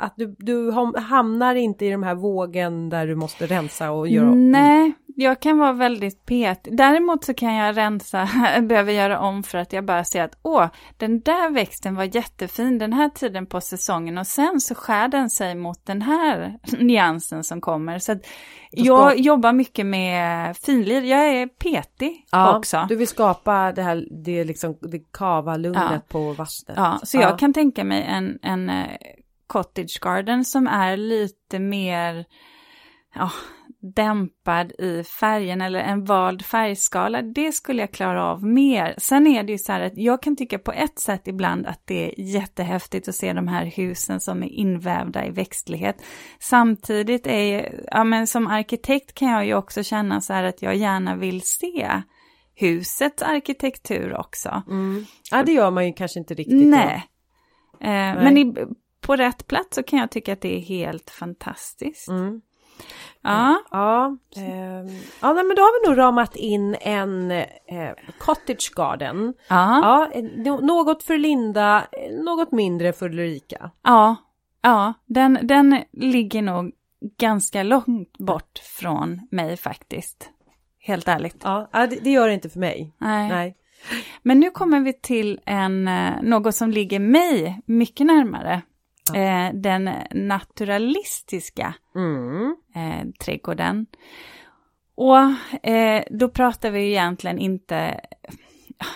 [0.00, 4.08] att du, du ham- hamnar inte i de här vågen där du måste rensa och
[4.08, 6.76] göra Nej, jag kan vara väldigt petig.
[6.76, 8.28] Däremot så kan jag rensa,
[8.62, 12.78] behöver göra om för att jag bara ser att åh, den där växten var jättefin
[12.78, 17.44] den här tiden på säsongen och sen så skär den sig mot den här nyansen
[17.44, 17.98] som kommer.
[17.98, 18.16] Så
[18.70, 22.86] jag jobbar mycket med finlir, jag är petig Ja, också.
[22.88, 26.00] Du vill skapa det här, det liksom, det kava lugnet Ja.
[26.08, 26.76] på vattnet.
[26.76, 28.84] Ja, så jag kan tänka mig en, en eh,
[29.46, 32.24] cottage garden som är lite mer
[33.14, 33.30] ja,
[33.94, 37.22] dämpad i färgen eller en vald färgskala.
[37.22, 38.94] Det skulle jag klara av mer.
[38.98, 41.82] Sen är det ju så här att jag kan tycka på ett sätt ibland att
[41.84, 45.96] det är jättehäftigt att se de här husen som är invävda i växtlighet.
[46.40, 50.76] Samtidigt är, ja men som arkitekt kan jag ju också känna så här att jag
[50.76, 52.02] gärna vill se
[52.54, 54.62] husets arkitektur också.
[54.68, 55.06] Mm.
[55.30, 56.62] Ja, det gör man ju kanske inte riktigt.
[56.62, 56.68] då.
[56.68, 57.08] Nej.
[57.80, 58.54] Eh, Men i,
[59.06, 62.08] på rätt plats så kan jag tycka att det är helt fantastiskt.
[62.08, 62.40] Mm.
[63.22, 64.86] Ja, Ja, ehm,
[65.20, 67.46] ja nej, men då har vi nog ramat in en eh,
[68.18, 69.34] cottage garden.
[69.48, 70.08] ja,
[70.44, 73.70] Ja, något för Linda, eh, något mindre för Ulrika.
[73.82, 74.16] ja,
[74.62, 74.94] ja.
[75.06, 76.72] Den, den ligger nog
[77.18, 80.30] ganska långt bort från mig faktiskt.
[80.78, 81.40] Helt ärligt.
[81.44, 82.92] Ja, ja, det, det gör det inte för mig.
[82.98, 83.28] Nej.
[83.28, 83.56] Nej.
[84.22, 88.62] Men nu kommer vi till en, eh, något som ligger mig mycket närmare.
[89.14, 92.56] Eh, den naturalistiska Mm.
[92.74, 93.86] eh, trädgården.
[94.94, 98.00] Och eh, då pratar vi egentligen inte,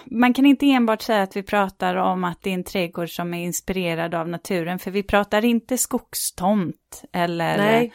[0.04, 3.34] man kan inte enbart säga att vi pratar om att det är en trädgård som
[3.34, 7.92] är inspirerad av naturen, för vi pratar inte skogstomt eller Nej.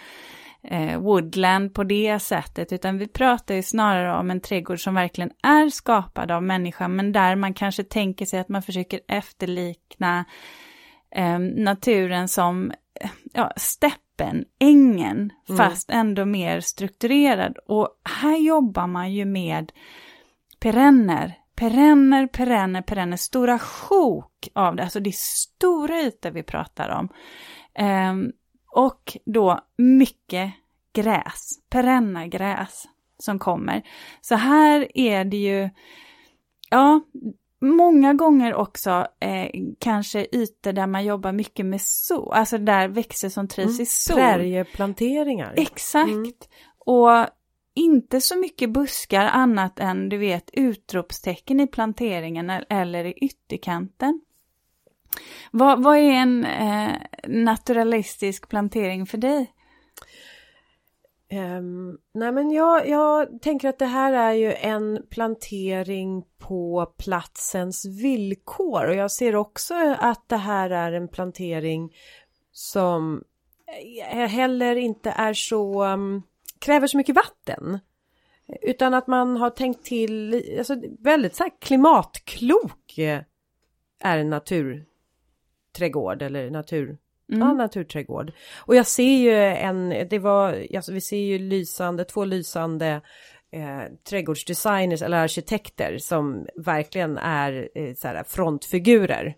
[0.63, 5.31] eh, woodland på det sättet, utan vi pratar ju snarare om en trädgård som verkligen
[5.43, 10.25] är skapad av människan, men där man kanske tänker sig att man försöker efterlikna
[11.15, 17.57] eh, naturen som eh, ja, steppen, ängen, fast ändå mer strukturerad.
[17.57, 17.89] Och
[18.21, 19.71] här jobbar man ju med
[20.59, 26.89] perenner, perenner, perenner, perenner, stora sjok av det, alltså det är stora ytor vi pratar
[26.89, 27.09] om.
[27.73, 28.31] Ehm,
[28.71, 30.53] och då mycket
[30.93, 32.85] gräs, perenna gräs
[33.17, 33.83] som kommer.
[34.21, 35.69] Så här är det ju,
[36.69, 37.01] ja,
[37.61, 43.29] många gånger också eh, kanske ytor där man jobbar mycket med sol, alltså där växter
[43.29, 44.15] som trivs i sol.
[44.15, 45.53] Prärieplanteringar.
[45.57, 46.09] Exakt.
[46.09, 46.31] Mm.
[46.79, 47.27] Och
[47.73, 54.21] inte så mycket buskar annat än du vet utropstecken i planteringen el- eller i ytterkanten.
[55.51, 56.91] Vad, vad är en eh,
[57.27, 59.51] naturalistisk plantering för dig?
[61.35, 67.85] Um, nej men jag, jag tänker att det här är ju en plantering på platsens
[67.85, 71.93] villkor och jag ser också att det här är en plantering
[72.51, 73.23] som
[74.11, 76.23] eh, heller inte är så um,
[76.59, 77.79] kräver så mycket vatten.
[78.61, 83.21] Utan att man har tänkt till, alltså väldigt så här klimatklok eh,
[83.99, 86.97] är en naturträdgård eller natur,
[87.33, 87.47] Mm.
[87.47, 88.31] Ja, naturträdgård.
[88.57, 93.01] Och jag ser ju en, det var, alltså vi ser ju lysande, två lysande
[93.51, 99.35] eh, trädgårdsdesigners eller arkitekter som verkligen är eh, så här, frontfigurer.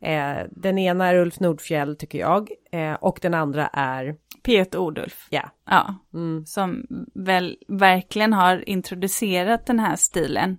[0.00, 5.26] Eh, den ena är Ulf Nordfjell tycker jag eh, och den andra är, Peter Odulf.
[5.30, 10.58] ja, Ja, mm, som väl verkligen har introducerat den här stilen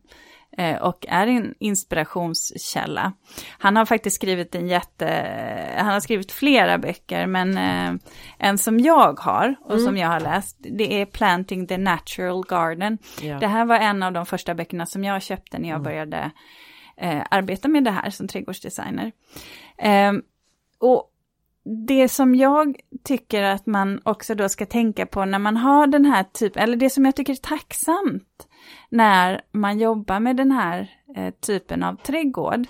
[0.81, 3.13] och är en inspirationskälla.
[3.57, 5.07] Han har faktiskt skrivit en jätte,
[5.77, 8.01] han har skrivit flera böcker, men eh,
[8.37, 12.97] en som jag har och som jag har läst, det är Planting the Natural Garden.
[13.21, 13.39] ja.
[13.39, 16.31] Det här var en av de första böckerna som jag köpte när jag började
[16.97, 19.11] eh, arbeta med det här som trädgårdsdesigner.
[19.77, 20.13] Eh,
[20.79, 21.09] och
[21.87, 26.05] det som jag tycker att man också då ska tänka på när man har den
[26.05, 28.47] här typen, eller det som jag tycker är tacksamt
[28.89, 32.67] när man jobbar med den här eh, typen av trädgård,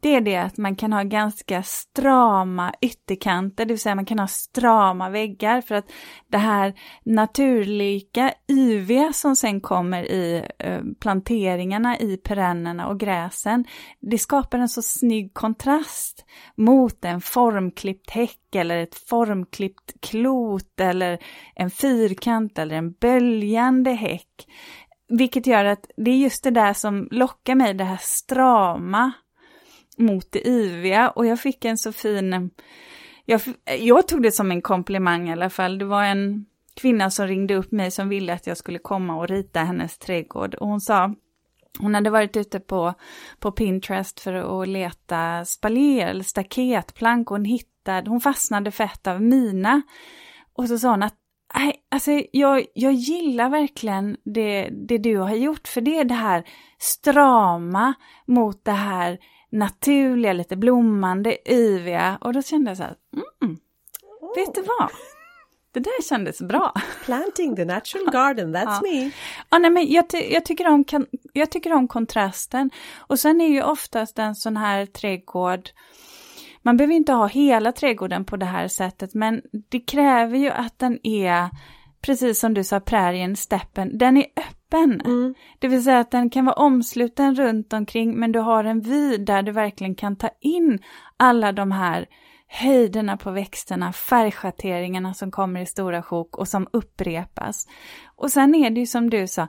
[0.00, 4.18] det är det att man kan ha ganska strama ytterkanter, det vill säga man kan
[4.18, 5.90] ha strama väggar för att
[6.28, 6.74] det här
[7.04, 13.64] naturlika yviga som sen kommer i eh, planteringarna i perennerna och gräsen,
[14.00, 16.24] det skapar en så snygg kontrast
[16.56, 21.18] mot en formklippt häck eller ett formklippt klot eller
[21.54, 24.46] en fyrkant eller en böljande häck.
[25.08, 29.12] Vilket gör att det är just det där som lockar mig, det här strama
[29.96, 32.50] mot det yviga och jag fick en så fin,
[33.24, 33.40] jag,
[33.78, 35.78] jag tog det som en komplimang i alla fall.
[35.78, 39.28] Det var en kvinna som ringde upp mig som ville att jag skulle komma och
[39.28, 41.14] rita hennes trädgård och hon sa
[41.78, 42.94] hon hade varit ute på,
[43.38, 49.06] på Pinterest för att leta spaljer eller staketplank och hon hittade, hon fastnade för ett
[49.06, 49.82] av mina.
[50.52, 51.17] Och så sa hon att
[51.54, 56.14] Nej, alltså jag, jag gillar verkligen det, det du har gjort, för det är det
[56.14, 56.44] här
[56.78, 57.94] strama
[58.26, 59.18] mot det här
[59.50, 62.18] naturliga, lite blommande, yviga.
[62.20, 62.94] Och då kände jag så här,
[63.42, 63.56] mm,
[64.20, 64.36] oh.
[64.36, 64.90] vet du vad?
[65.72, 66.72] Det där kändes bra.
[67.04, 68.90] Planting the natural garden, that's ja.
[68.92, 69.10] me.
[69.50, 70.84] Ja, nej, men jag, ty jag, tycker om,
[71.32, 72.70] jag tycker om kontrasten.
[72.96, 75.70] Och sen är ju oftast en sån här trädgård,
[76.68, 80.78] man behöver inte ha hela trädgården på det här sättet, men det kräver ju att
[80.78, 81.50] den är,
[82.02, 85.00] precis som du sa, prärien, steppen, den är öppen.
[85.00, 85.34] Mm.
[85.58, 89.26] Det vill säga att den kan vara omsluten runt omkring, men du har en vid
[89.26, 90.78] där du verkligen kan ta in
[91.16, 92.06] alla de här
[92.48, 97.66] höjderna på växterna, färgschatteringarna som kommer i stora sjok och som upprepas.
[98.16, 99.48] Och sen är det ju som du sa,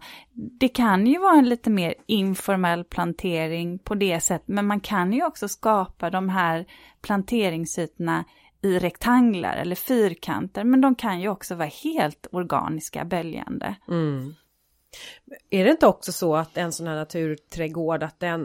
[0.59, 5.13] det kan ju vara en lite mer informell plantering på det sättet, men man kan
[5.13, 6.65] ju också skapa de här
[7.01, 8.25] planteringsytorna
[8.61, 13.75] i rektanglar eller fyrkanter, men de kan ju också vara helt organiska, böljande.
[13.87, 14.33] Mm.
[15.49, 18.41] Är det inte också så att en sån här naturträdgård, att den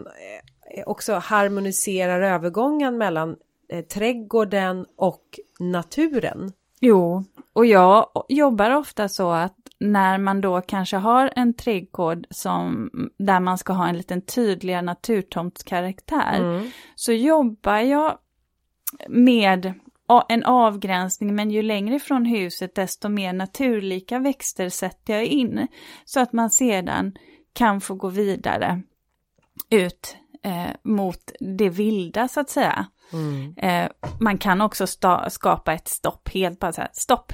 [0.77, 3.37] eh, också harmoniserar övergången mellan
[3.69, 6.51] eh, trädgården och naturen?
[6.79, 7.23] Jo,
[7.53, 13.39] och jag jobbar ofta så att när man då kanske har en trädgård som, där
[13.39, 16.71] man ska ha en liten tydligare naturtomtskaraktär, mm.
[16.95, 18.17] så jobbar jag
[19.09, 19.73] med
[20.29, 25.67] en avgränsning, men ju längre från huset desto mer naturlika växter sätter jag in.
[26.05, 27.17] Så att man sedan
[27.53, 28.81] kan få gå vidare
[29.69, 32.85] ut eh, mot det vilda så att säga.
[33.13, 33.53] Mm.
[33.57, 34.87] Eh, man kan också
[35.29, 37.33] skapa ett stopp, helt bara så här, stopp.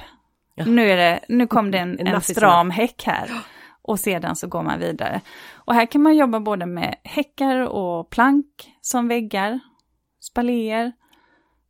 [0.55, 0.65] Ja.
[0.65, 3.29] Nu, är det, nu kom det en, en, en stram häck här.
[3.81, 5.21] Och sedan så går man vidare.
[5.53, 8.45] Och här kan man jobba både med häckar och plank
[8.81, 9.59] som väggar,
[10.19, 10.91] spaléer,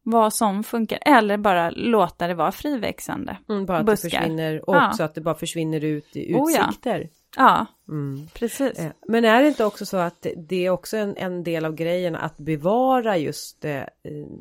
[0.03, 3.37] vad som funkar, eller bara låta det vara friväxande.
[3.49, 4.09] Mm, bara att buskar.
[4.09, 6.99] det försvinner, och också att det bara försvinner ut i utsikter.
[6.99, 7.07] Oh, ja.
[7.37, 8.27] Ja, mm.
[8.33, 8.79] precis.
[8.79, 11.75] Eh, men är det inte också så att det är också en, en del av
[11.75, 13.83] grejen att bevara just eh,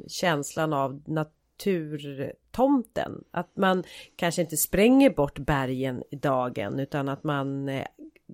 [0.09, 3.25] känslan av naturtomten?
[3.31, 3.85] Att man
[4.17, 7.87] kanske inte spränger bort bergen i dagen utan att man eh,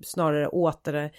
[0.03, 1.11] snarare åter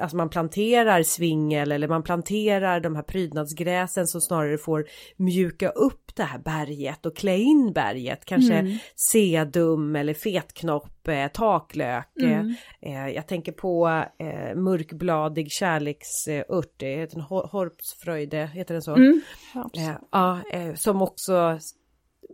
[0.00, 4.86] alltså man planterar svingel eller man planterar de här prydnadsgräsen som snarare får
[5.16, 8.24] mjuka upp det här berget och klä in berget.
[8.24, 8.78] Kanske mm.
[9.10, 12.08] sedum eller fetknopp, eh, taklök.
[12.22, 12.54] Mm.
[12.80, 18.94] Eh, jag tänker på eh, mörkbladig kärleksört, det heter en Horpsfröjde, heter den så?
[18.94, 19.20] Mm.
[19.54, 21.58] Eh, ja, eh, som också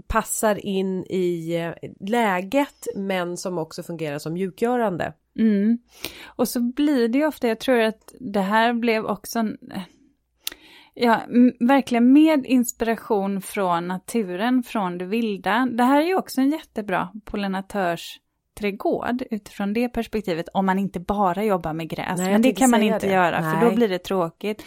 [0.07, 5.13] passar in i eh, läget men som också fungerar som mjukgörande.
[5.39, 5.79] Mm.
[6.27, 9.57] Och så blir det ju ofta, jag tror att det här blev också en,
[10.95, 11.21] ja,
[11.61, 15.69] verkligen med inspiration från naturen, från det vilda.
[15.73, 21.45] Det här är ju också en jättebra pollinatörsträdgård utifrån det perspektivet, om man inte bara
[21.45, 22.19] jobbar med gräs.
[22.19, 23.13] Nej, Men det kan man inte det.
[23.13, 23.55] göra, Nej.
[23.61, 24.65] för då blir det tråkigt.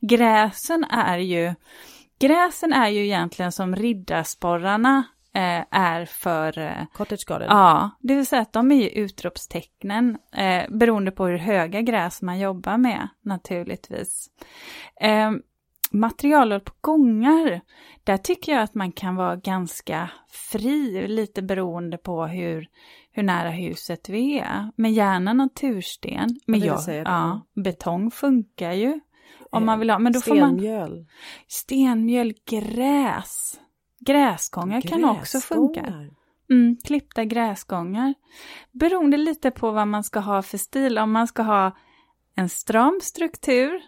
[0.00, 1.54] Gräsen är ju
[2.18, 5.04] Gräsen är ju egentligen som riddarsporrarna
[5.70, 6.58] är för...
[6.58, 7.48] Eh, Cottage garden?
[7.50, 12.22] Ja, det vill säga att de är ju utropstecknen eh, beroende på hur höga gräs
[12.22, 14.30] man jobbar med naturligtvis.
[15.00, 15.32] Eh,
[16.80, 17.60] gångar,
[18.04, 22.68] där tycker jag att man kan vara ganska fri, lite beroende på hur,
[23.12, 24.70] hur nära huset vi är.
[24.76, 26.40] Men gärna natursten.
[26.46, 29.00] Men jag, ja, betong funkar ju.
[29.50, 30.88] Om man vill ha, men då stenmjöl.
[30.88, 31.06] får man...
[31.48, 32.34] Stenmjöl.
[32.46, 33.60] gräs.
[34.04, 35.80] Gräsgångar kan också funka.
[36.50, 38.14] Mm, klippta gräsgångar.
[38.72, 40.98] Beroende lite på vad man ska ha för stil.
[40.98, 41.76] Om man ska ha
[42.36, 43.80] en stram struktur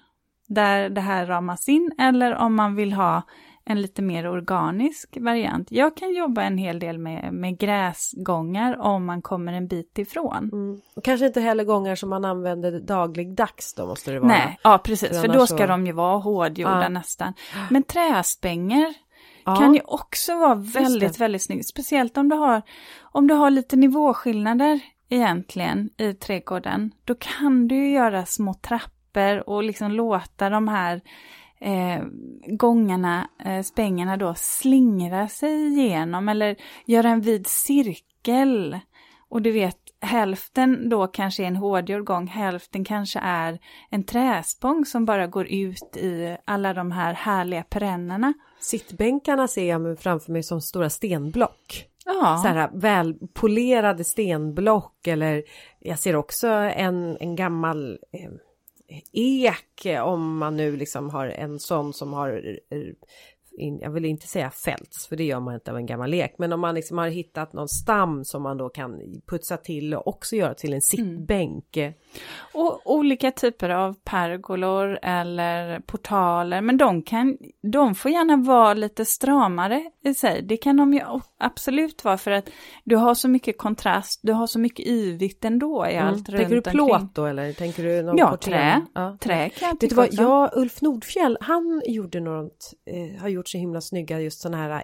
[0.48, 3.22] där det här ramas in eller om man vill ha
[3.68, 5.70] en lite mer organisk variant.
[5.70, 10.50] Jag kan jobba en hel del med, med gräsgångar om man kommer en bit ifrån.
[10.52, 10.80] Mm.
[11.04, 14.28] Kanske inte heller gångar som man använder dagligdags då måste det vara.
[14.28, 16.88] Nej, ja precis, för, För då ska så- de ju vara hårdgjorda Ja.
[16.88, 17.32] nästan.
[17.70, 18.94] Men träspänger
[19.46, 19.56] Ja.
[19.56, 21.66] kan ju också vara väldigt, väldigt snyggt.
[21.66, 22.62] Speciellt om du har,
[23.00, 26.90] om du har lite nivåskillnader egentligen i trädgården.
[27.04, 31.00] Då kan du ju göra små trappor och liksom låta de här
[31.60, 32.04] eh,
[32.46, 38.78] gångarna, eh, spängerna då slingra sig igenom eller göra en vid cirkel.
[39.28, 43.58] Och du vet, hälften då kanske är en hårdgjord gång, hälften kanske är
[43.90, 48.34] en träspång som bara går ut i alla de här härliga perennerna.
[48.60, 51.88] Sittbänkarna ser jag framför mig som stora stenblock.
[52.04, 52.40] Ja.
[52.42, 55.42] Så här välpolerade stenblock eller
[55.78, 58.30] jag ser också en, en gammal eh,
[59.12, 62.78] ek om man nu liksom har en sån som har eh,
[63.58, 66.34] in, jag vill inte säga fälts för det gör man inte av en gammal ek
[66.38, 70.06] men om man liksom har hittat någon stam som man då kan putsa till och
[70.06, 71.78] också göra till en sittbänk.
[72.52, 77.36] Och olika typer av pergolor eller portaler, men de, kan,
[77.72, 80.42] de får gärna vara lite stramare i sig.
[80.42, 81.00] Det kan de ju
[81.38, 82.48] absolut vara för att
[82.84, 86.48] du har så mycket kontrast, du har så mycket yvigt ändå i allt runt Mm.
[86.48, 87.10] Tänker du plåt omkring.
[87.14, 88.86] då eller tänker du någon Ja, trä.
[88.94, 89.16] Ja.
[89.20, 90.22] Trä kan jag Vet du tycka vad, också.
[90.22, 94.70] jag, Ulf Nordfjell, han gjorde något, eh, har gjort så himla snygga just sådana här
[94.70, 94.82] eh,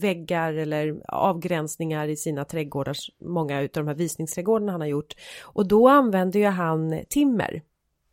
[0.00, 5.14] väggar eller avgränsningar i sina trädgårdar, många utav de här visningsträdgårdarna han har gjort.
[5.44, 6.63] Och då använde ju han
[7.08, 7.62] timmer,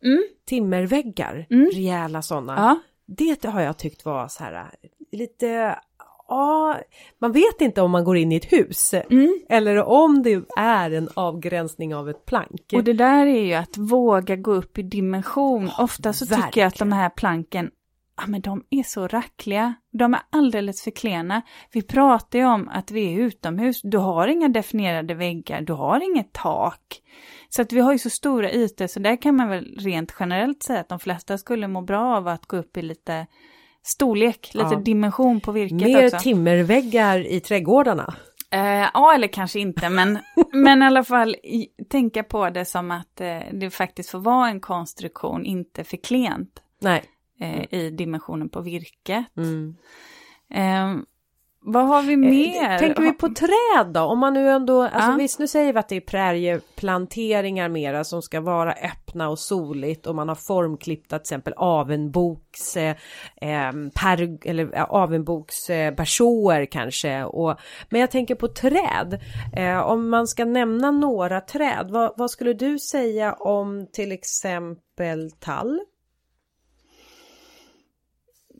[0.04, 0.22] Mm.
[0.48, 1.70] timmerväggar, Mm.
[1.74, 2.54] rejäla sådana.
[2.56, 4.70] Ja, Det har jag tyckt var så här
[5.12, 5.78] lite,
[6.28, 6.78] ja,
[7.18, 9.40] man vet inte om man går in i ett hus mm.
[9.48, 12.70] eller om det är en avgränsning av ett plank.
[12.74, 15.70] Och det där är ju att våga gå upp i dimension.
[15.78, 17.70] Ofta så tycker jag att de här planken,
[18.22, 19.74] ja men de är så rackliga.
[19.92, 21.42] De är alldeles för klena.
[21.72, 23.80] Vi pratar ju om att vi är utomhus.
[23.82, 27.00] Du har inga definierade väggar, du har inget tak.
[27.48, 30.62] Så att vi har ju så stora ytor, så där kan man väl rent generellt
[30.62, 33.26] säga att de flesta skulle må bra av att gå upp i lite
[33.82, 34.80] storlek, lite Ja.
[34.80, 36.18] dimension på virket Mer också.
[36.18, 38.14] timmerväggar i trädgårdarna.
[38.50, 40.18] Eh, ja, eller kanske inte, men,
[40.52, 41.36] men i alla fall
[41.90, 46.62] tänka på det som att eh, det faktiskt får vara en konstruktion, inte för klent
[46.80, 47.04] Nej.
[47.42, 49.24] Eh, i dimensionen på virket.
[49.36, 49.76] Mm.
[50.54, 51.02] Eh,
[51.64, 52.70] vad har vi mer?
[52.72, 54.00] Eh, Tänker vi på träd då?
[54.00, 55.16] Om man nu ändå, alltså Ja.
[55.16, 60.06] visst nu säger vi att det är prärieplanteringar mera som ska vara öppna och soligt
[60.06, 62.96] och man har formklippta till exempel avenboks, eh,
[63.40, 67.24] em, per, eller eh, avenboks eh, bersåer kanske.
[67.24, 67.56] Och,
[67.90, 69.20] men jag tänker på träd.
[69.56, 75.30] Eh, om man ska nämna några träd, vad, vad skulle du säga om till exempel
[75.40, 75.80] tall?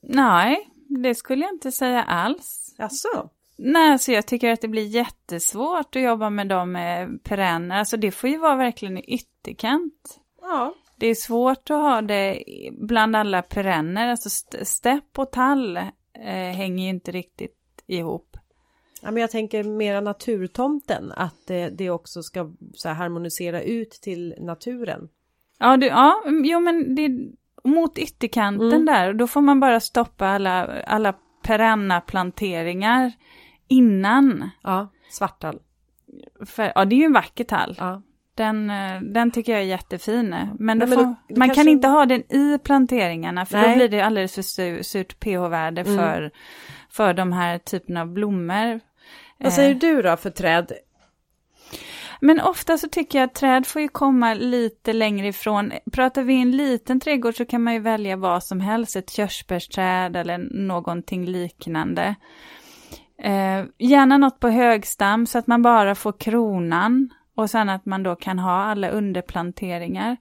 [0.02, 2.74] Nej, det skulle jag inte säga alls.
[2.78, 3.28] Alltså?
[3.56, 7.78] Nej, så jag tycker att det blir jättesvårt att jobba med dem med perenner.
[7.78, 10.20] Alltså det får ju vara verkligen i ytterkant.
[10.40, 10.74] Ja.
[10.96, 14.08] Det är svårt att ha det bland alla perenner.
[14.08, 15.84] Alltså st- stepp och tall eh,
[16.56, 18.36] hänger ju inte riktigt ihop.
[19.02, 23.90] Ja, men jag tänker mera naturtomten, att det, det också ska så här, harmonisera ut
[23.90, 25.08] till naturen.
[25.58, 27.08] Ja, du, ja jo men det
[27.64, 28.86] mot ytterkanten Mm.
[28.86, 29.12] där.
[29.12, 33.12] Då får man bara stoppa alla, alla perenna planteringar
[33.68, 34.50] innan.
[34.62, 35.58] Ja, svartall.
[36.46, 37.76] För, ja, det är ju en vacker tall.
[37.78, 38.02] Ja.
[38.34, 40.36] Den, eh, den tycker jag är jättefin.
[40.58, 43.66] Men, då men får, då- man då kan inte ha den i planteringarna för då
[43.66, 43.76] Nej.
[43.76, 45.96] blir det alldeles för su- surt pH-värde Mm.
[45.98, 46.30] för,
[46.90, 48.80] för de här typerna av blommor.
[49.38, 50.72] Vad säger Eh, du då för träd?
[52.24, 55.72] Men ofta så tycker jag att träd får ju komma lite längre ifrån.
[55.92, 60.16] Pratar vi en liten trädgård så kan man ju välja vad som helst, ett körsbärsträd
[60.16, 62.14] eller någonting liknande.
[63.22, 68.02] Eh, gärna något på högstam så att man bara får kronan och sen att man
[68.02, 70.16] då kan ha alla underplanteringar.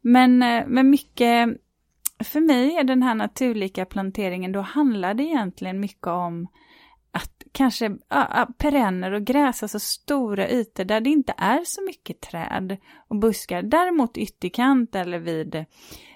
[0.00, 1.48] Men, eh, men mycket,
[2.24, 6.48] för mig är den här naturlika planteringen, då handlar det egentligen mycket om
[7.54, 12.76] kanske ja, perenner och gräs, alltså stora ytor där det inte är så mycket träd
[13.08, 13.62] och buskar.
[13.62, 15.64] Däremot ytterkant eller vid,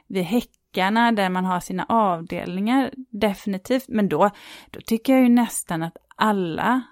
[0.07, 3.89] vid häckarna där man har sina avdelningar, definitivt.
[3.89, 4.31] Men då,
[4.71, 6.83] då tycker jag ju nästan att alla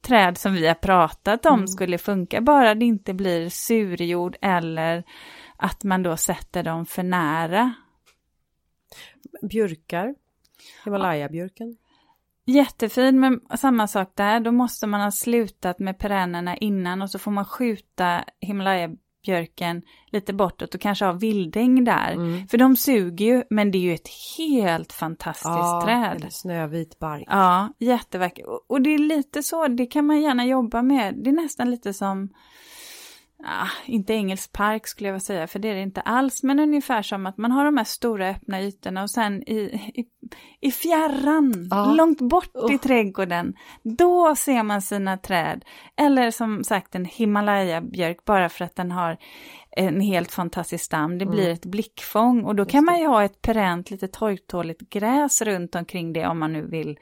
[0.00, 5.04] träd som vi har pratat om skulle funka, bara det inte blir surjord eller
[5.56, 7.74] att man då sätter dem för nära.
[9.42, 10.14] Björkar?
[10.84, 11.76] Himalaya-björken?
[12.52, 14.40] Jättefin, men samma sak där.
[14.40, 18.90] Då måste man ha slutat med perennerna innan och så får man skjuta Himalaya
[19.26, 19.82] björken
[20.12, 22.12] lite bortåt och kanske ha vildäng där.
[22.12, 22.48] Mm.
[22.48, 26.16] För de suger ju, men det är ju ett helt fantastiskt Ja, träd.
[26.16, 27.24] eller snövit bark.
[27.26, 28.46] Ja, jättevackert.
[28.46, 31.14] Och- Och det är lite så, det kan man gärna jobba med.
[31.24, 32.28] Det är nästan lite som,
[33.44, 36.60] ah, inte engelsk park skulle jag vilja säga, för det är det inte alls, men
[36.60, 39.54] ungefär som att man har de här stora öppna ytorna och sen i,
[39.94, 40.04] i,
[40.60, 41.92] i fjärran, Ja.
[41.94, 42.80] långt bort i Uff.
[42.80, 45.64] trädgården, då ser man sina träd.
[45.96, 49.16] Eller som sagt en Himalaya-björk, bara för att den har
[49.70, 51.18] en helt fantastisk stam.
[51.18, 51.52] Det blir Mm.
[51.52, 56.12] ett blickfång och då kan man ju ha ett perent, lite torktåligt gräs runt omkring
[56.12, 56.98] det om man nu vill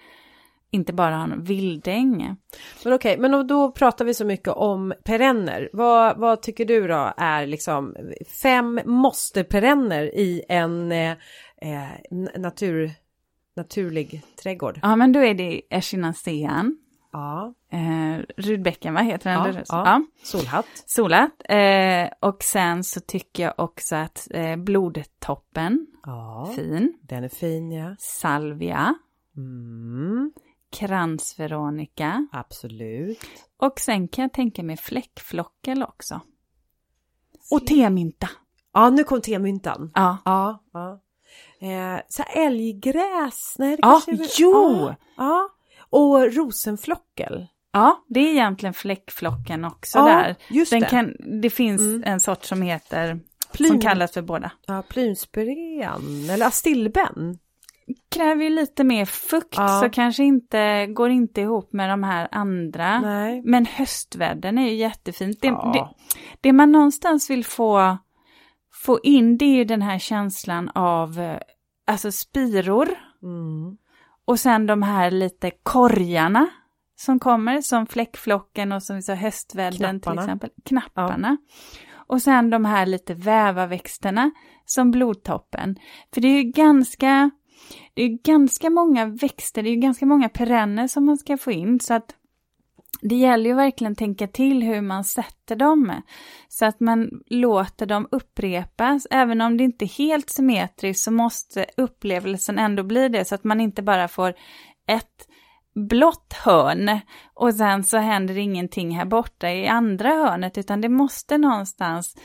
[0.77, 2.37] inte bara ha en vildäng.
[2.85, 5.71] Men okej, men då- pratar vi så mycket om perenner.
[5.73, 7.97] Vad, vad tycker du då är liksom
[8.43, 11.11] fem måste-perenner i en eh,
[11.57, 12.91] eh, natur,
[13.57, 14.79] naturlig trädgård?
[14.83, 16.79] Ja, men då är det echinacean,
[17.13, 19.39] Ja, eh, rudbäcken, vad heter den?
[19.39, 20.03] Ja, Eller- ja.
[20.23, 20.67] solhatt.
[20.87, 21.31] Solat.
[21.45, 26.99] Eh, och sen så tycker jag också att eh, blodtoppen, Ja, fin.
[27.03, 27.95] den är fin ja.
[27.99, 28.95] Salvia,
[29.37, 30.33] Mm,
[30.73, 32.27] kransveronika.
[32.33, 33.19] absolut.
[33.57, 36.21] Och sen kan jag tänka mig fläckflockel också.
[37.51, 38.29] Och temynta.
[38.73, 39.91] Ja, nu kom temyntan.
[39.95, 40.19] Ja.
[40.25, 41.01] Ja, ja.
[41.69, 43.55] Eh, så älggräs?
[43.59, 44.53] Nej, det Ja, kanske är- jo!
[44.81, 45.49] Ja, ja.
[45.91, 47.47] Och rosenflockel.
[47.73, 50.37] Ja, det är egentligen fläckflocken också Ja, där.
[50.51, 50.87] just Den det.
[50.87, 52.03] Kan, det finns Mm.
[52.07, 53.21] en sort som heter,
[53.53, 54.51] Plym- som kallas för båda.
[54.67, 57.39] Ja, plymspirean eller astilben.
[58.11, 59.69] Kräver ju lite mer fukt Ja.
[59.83, 63.01] så kanske inte, går inte ihop med de här andra.
[63.01, 63.43] Nej.
[63.45, 65.41] Men höstvädren är ju jättefint.
[65.41, 65.73] Det, Ja.
[65.73, 65.89] det,
[66.41, 67.99] det man någonstans vill få,
[68.85, 71.39] få in det är ju den här känslan av eh,
[71.87, 72.89] alltså spiror
[73.23, 73.77] Mm.
[74.25, 76.47] och sen de här lite korgarna
[76.97, 80.51] som kommer som fläckflocken och som vi sa höstvädren till exempel.
[80.65, 81.37] Knapparna.
[82.09, 84.31] Och sen de här lite vävarväxterna
[84.65, 85.77] som blodtoppen.
[86.15, 87.31] För det är ju ganska,
[87.97, 91.81] det är ganska många växter, det är ganska många perenner som man ska få in
[91.81, 92.15] så att
[93.01, 96.03] det gäller ju verkligen tänka till hur man sätter dem.
[96.49, 99.07] Så att man låter dem upprepas.
[99.11, 103.25] Även om det inte är helt symmetriskt så måste upplevelsen ändå bli det.
[103.25, 104.35] Så att man inte bara får
[104.89, 105.29] ett
[105.75, 107.01] blått hörn
[107.35, 110.59] och sen så händer ingenting här borta i andra hörnet.
[110.59, 112.17] Utan det måste någonstans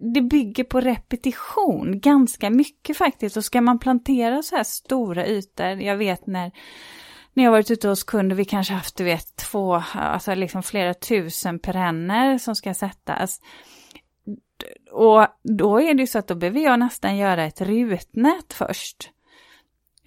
[0.00, 3.36] det bygger på repetition ganska mycket faktiskt.
[3.36, 6.52] Och ska man plantera så här stora ytor, jag vet när
[7.38, 10.94] när jag varit ute hos kunder, vi kanske haft, du vet, två, alltså liksom flera
[10.94, 13.40] tusen perenner som ska sättas.
[14.92, 19.10] Och då är det ju så att då behöver jag nästan göra ett rutnät först.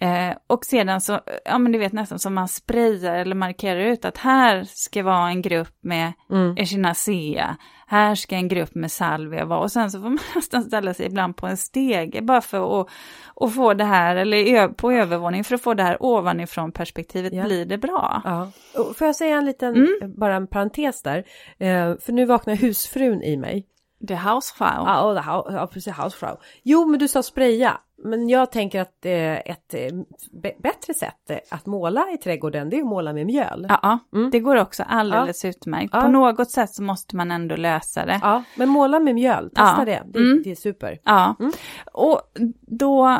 [0.02, 4.04] Eh, och sedan så, ja men du vet nästan som man sprayar eller markerar ut
[4.04, 6.54] att här ska vara en grupp med Mm.
[6.58, 10.94] echinacea, här ska en grupp med salvia vara och sen så får man nästan ställa
[10.94, 12.88] sig ibland på en stege bara för att,
[13.40, 17.44] att få det här, eller på övervåning för att få det här ovanifrån perspektivet, Ja.
[17.44, 18.22] blir det bra?
[18.24, 18.50] Ja.
[18.80, 20.14] Och får jag säga en liten, Mm.
[20.16, 21.18] bara en parentes där?
[21.58, 23.66] Eh, för nu vaknar husfrun i mig.
[24.08, 24.84] The Housefrau.
[24.86, 26.36] Ja, och ja, precis, housefrau.
[26.62, 27.80] Jo, men du sa spraya.
[28.04, 29.92] Men jag tänker att eh, ett eh,
[30.62, 33.66] bättre sätt eh, att måla i trädgården, det är att måla med mjöl.
[33.68, 34.30] Ja, Mm.
[34.30, 35.90] det går också alldeles utmärkt.
[35.92, 36.00] Ja.
[36.00, 38.20] På något sätt så måste man ändå lösa det.
[38.22, 39.84] Ja, men måla med mjöl, testa Ja.
[39.84, 40.02] det.
[40.06, 40.42] Det, Mm.
[40.44, 40.98] det är super.
[41.04, 41.52] Ja, Mm.
[41.92, 42.20] och
[42.60, 43.18] då...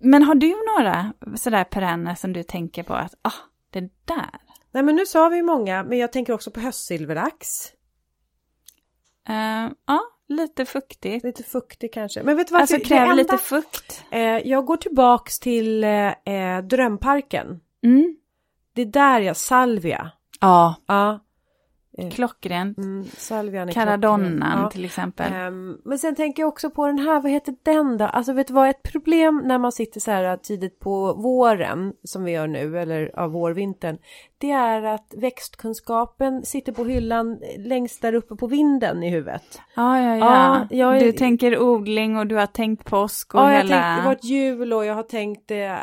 [0.00, 3.32] Men har du några sådär perenner som du tänker på att, ah,
[3.70, 4.40] det där,
[4.72, 7.48] Nej, men nu sa vi många, men jag tänker också på höstsilverax.
[9.28, 11.24] Eh, ja, lite fuktigt.
[11.24, 12.22] Lite fuktig kanske.
[12.22, 12.60] Men vet du vad?
[12.60, 14.04] Alltså kräver lite fukt.
[14.10, 17.60] Eh, jag går tillbaks till eh, eh, Drömparken.
[17.84, 18.16] Mm.
[18.72, 20.10] Det är där jag, salvia.
[20.40, 21.20] Ja, Ja,
[22.12, 22.78] klockrent.
[22.78, 24.62] mm, salvian Caradonnan.
[24.62, 24.70] Ja.
[24.70, 25.32] till exempel.
[25.32, 28.04] Ehm, men sen tänker jag också på den här, vad heter den då?
[28.04, 32.24] Alltså vet du vad, ett problem när man sitter så här tidigt på våren, som
[32.24, 33.98] vi gör nu, eller av vårvintern,
[34.38, 39.60] det är att växtkunskapen sitter på hyllan längst där uppe på vinden i huvudet.
[39.76, 40.76] Ja, ja, Ja, ja.
[40.76, 44.04] jag Du tänker odling och du har tänkt påsk och Ja, jag har hela...
[44.04, 45.76] tänkt, det jul och jag har tänkt eh,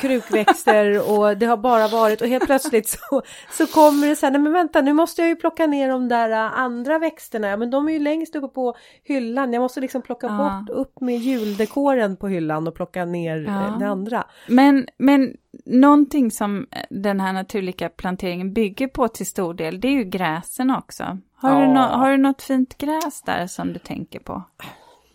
[0.00, 4.30] krukväxter och det har bara varit och helt plötsligt så, så kommer det så här,
[4.30, 7.70] nej men vänta nu måste jag ju plocka ner de där eh, andra växterna, men
[7.70, 10.62] de är ju längst uppe på hyllan, jag måste liksom plocka Ja.
[10.66, 13.66] bort, upp med juldekoren på hyllan och plocka ner Ja.
[13.66, 14.24] eh, det andra.
[14.48, 15.34] Men, men
[15.64, 20.70] någonting som den här naturliga planteringen bygger på till stor del, det är ju gräsen
[20.70, 21.18] också.
[21.34, 21.60] Har, Ja.
[21.66, 24.42] du, nå- har du något fint gräs där som du tänker på?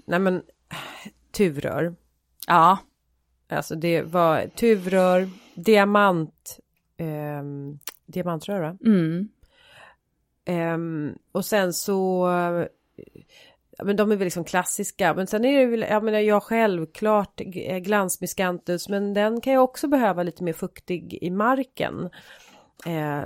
[0.06, 0.42] Nej men
[1.32, 1.96] tuvrör,
[2.48, 2.78] Ja,
[3.50, 6.60] alltså det var tuvrör, diamant,
[6.98, 8.78] ehm, diamantrör va?
[8.86, 9.30] mm.
[10.46, 12.28] Ehm, och sen så
[13.84, 15.14] men de är väl liksom klassiska.
[15.14, 19.60] Men sen är det väl, jag menar jag självklart eh, glansmiscanthus, men den kan ju
[19.60, 22.10] också behöva lite mer fuktig i marken.
[22.86, 23.24] Eh,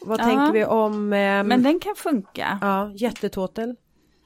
[0.00, 0.24] vad Ja.
[0.24, 1.12] tänker vi om?
[1.12, 2.58] ehm, Men den kan funka.
[2.60, 3.76] Ja, jättetåtel.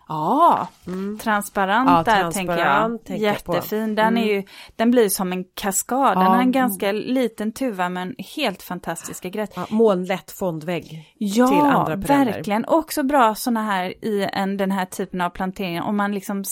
[0.08, 1.18] Ja, Mm.
[1.18, 3.04] transparent Ja, där transparent tänker jag.
[3.04, 3.32] tänker jag.
[3.34, 3.94] Jättefin.
[3.94, 4.34] Den, är Mm.
[4.36, 4.42] ju,
[4.76, 6.16] den blir som en kaskad.
[6.16, 6.28] Den Ja.
[6.28, 9.50] har en ganska liten tuva men helt fantastiska gräs.
[9.56, 11.14] Ja, molnlätt fondvägg.
[11.18, 12.32] Ja, till andra perenner.
[12.32, 12.64] verkligen.
[12.68, 15.82] Också bra sådana här i en, den här typen av planteringar.
[15.82, 16.44] Om man liksom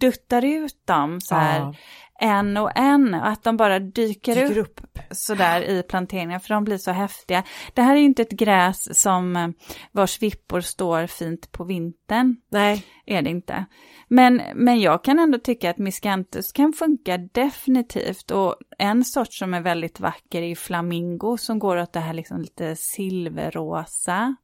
[0.00, 1.74] duttar ut dem så här Ja.
[2.20, 3.14] En och en.
[3.14, 4.98] Att de bara dyker, Dyker upp, upp.
[5.10, 7.42] sådär i planteringar för de blir så häftiga.
[7.74, 9.48] Det här är ju inte ett gräs som eh,
[9.92, 12.36] vars vippor står fint på vintern.
[12.50, 13.64] Nej, Är det inte.
[14.08, 18.30] Men, men jag kan ändå tycka att miscanthus kan funka definitivt.
[18.30, 22.40] Och en sort som är väldigt vacker är flamingo som går åt det här liksom
[22.40, 24.36] lite silverrosa.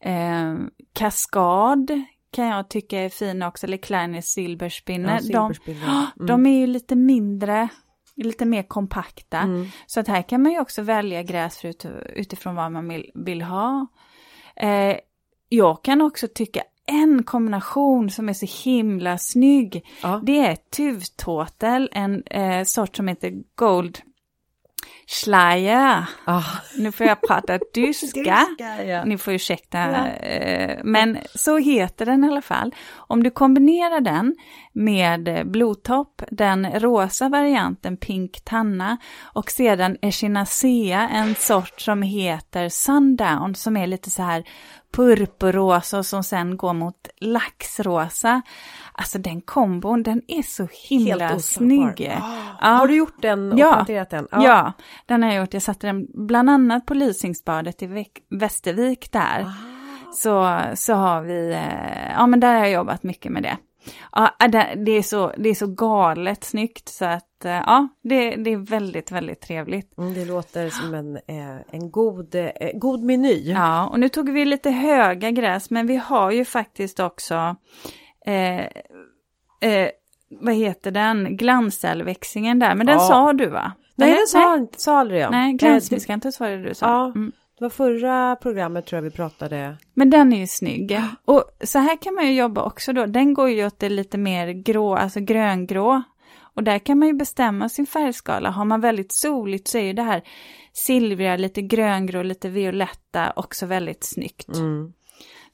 [0.00, 0.54] Eh,
[0.92, 1.90] kaskad
[2.34, 5.20] kan jag tycka är fin också, eller Kleiner silberspinner.
[5.22, 5.74] ja, de.
[6.16, 6.26] Mm.
[6.26, 7.68] de är ju lite mindre,
[8.16, 9.38] lite mer kompakta.
[9.38, 9.66] Mm.
[9.86, 13.42] Så att här kan man ju också välja gräs ut, utifrån vad man vill, vill
[13.42, 13.86] ha.
[14.56, 14.96] Eh,
[15.48, 19.86] jag kan också tycka en kombination som är så himla snygg.
[20.02, 20.20] Ja.
[20.24, 23.98] Det är tuvtåtel, en eh, sort som heter Gold
[25.06, 26.06] Schleier.
[26.24, 26.42] Ah.
[26.78, 28.46] Nu får jag prata tyska.
[28.86, 29.04] ja.
[29.04, 29.78] Ni får ursäkta.
[29.78, 30.06] Ja.
[30.06, 32.74] eh, Men så heter den i alla fall.
[32.96, 34.34] Om du kombinerar den
[34.72, 43.54] med blodtopp, den rosa varianten Pink Tanna och sedan Echinacea, en sort som heter Sundown
[43.54, 44.44] som är lite så här
[44.96, 48.42] purpurrosa och som sen går mot laxrosa.
[48.96, 52.12] Alltså den kombon, den är så himla snygg.
[52.22, 52.56] Ah.
[52.60, 52.68] Ja.
[52.68, 53.72] Har du gjort den och Ja.
[53.72, 54.28] planterat den?
[54.30, 54.72] Ja.
[55.06, 55.54] den har jag gjort.
[55.54, 59.40] Jag satte den bland annat på Lysingsbadet i Västervik där.
[59.46, 59.52] Ah.
[60.14, 63.56] Så, så har vi, eh, ja men där har jag jobbat mycket med det.
[64.12, 68.36] Ja, äh, det, är så, det är så galet snyggt så att eh, ja, det,
[68.36, 69.98] det är väldigt, väldigt trevligt.
[69.98, 72.34] Mm, det låter som en, eh, en god,
[72.74, 73.50] god meny.
[73.52, 77.56] Ja, och nu tog vi lite höga gräs, men vi har ju faktiskt också,
[78.26, 78.60] eh,
[79.70, 79.88] eh,
[80.40, 83.00] vad heter den, glansälväxingen där, men den Ja.
[83.08, 83.72] sa du va?
[83.96, 85.30] Nej, den sa, inte- sa aldrig jag.
[85.30, 86.86] Nej, Eh, glansmiskantus var det du sa.
[86.86, 87.04] Ja.
[87.06, 87.32] Mm.
[87.58, 89.76] Det var förra programmet tror jag vi pratade.
[89.94, 91.00] Men den är ju snygg.
[91.24, 93.06] Och så här kan man ju jobba också då.
[93.06, 96.02] Den går ju åt det lite mer grå, alltså gröngrå.
[96.54, 98.50] Och där kan man ju bestämma sin färgskala.
[98.50, 100.22] Har man väldigt soligt så är ju det här
[100.72, 104.48] silvriga, lite gröngrå, lite violetta också väldigt snyggt.
[104.56, 104.92] Mm.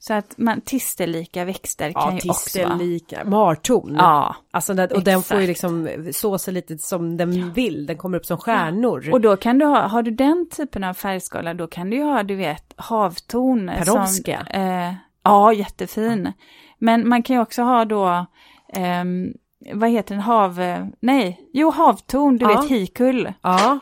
[0.03, 2.69] Så att man tisterlika växter kan Ja, ju också vara.
[2.69, 3.95] tistelika, martorn.
[3.97, 5.73] Ja, Alltså, den- och den får ju exakt.
[5.73, 9.09] liksom så sig lite som den vill, den kommer upp som stjärnor.
[9.11, 12.03] och då kan du ha, har du den typen av färgskala då kan du ju
[12.03, 13.71] ha, du vet, havton.
[13.77, 14.45] Perovska.
[14.51, 14.93] Som, eh,
[15.23, 16.33] ja, jättefin.
[16.79, 18.25] Men man kan ju också ha då,
[18.73, 19.33] ehm,
[19.73, 22.61] vad heter den, hav, eh, nej, jo havtorn, du Ja.
[22.61, 23.33] vet hikull.
[23.41, 23.79] ja,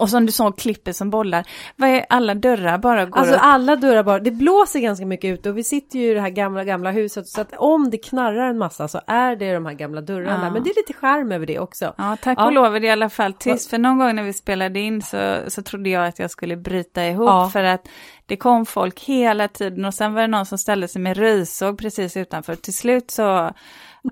[0.00, 1.46] Och som du sa, klipper som bollar.
[1.76, 3.40] Vad är alla dörrar bara går alltså upp?
[3.42, 6.30] alla dörrar bara, det blåser ganska mycket ut och vi sitter ju i det här
[6.30, 9.74] gamla, gamla huset så att om det knarrar en massa så är det de här
[9.74, 10.44] gamla dörrarna.
[10.46, 10.50] Ja.
[10.50, 11.94] Men det är lite charm över det också.
[11.98, 12.44] Ja, tack Ja.
[12.46, 13.70] och lov är det i alla fall tyst.
[13.70, 17.06] För någon gång när vi spelade in så, så trodde jag att jag skulle bryta
[17.06, 17.28] ihop.
[17.28, 17.50] Ja.
[17.52, 17.88] För att
[18.26, 21.78] det kom folk hela tiden och sen var det någon som ställde sig med röjsåg
[21.78, 22.54] precis utanför.
[22.54, 23.50] Till slut så,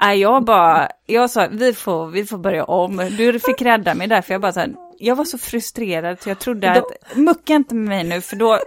[0.01, 2.97] är jag bara, jag sa vi får, vi får börja om.
[2.97, 6.29] Du fick rädda mig där för jag bara så här, jag var så frustrerad så
[6.29, 8.59] jag trodde Då- att, mucka inte med mig nu för då,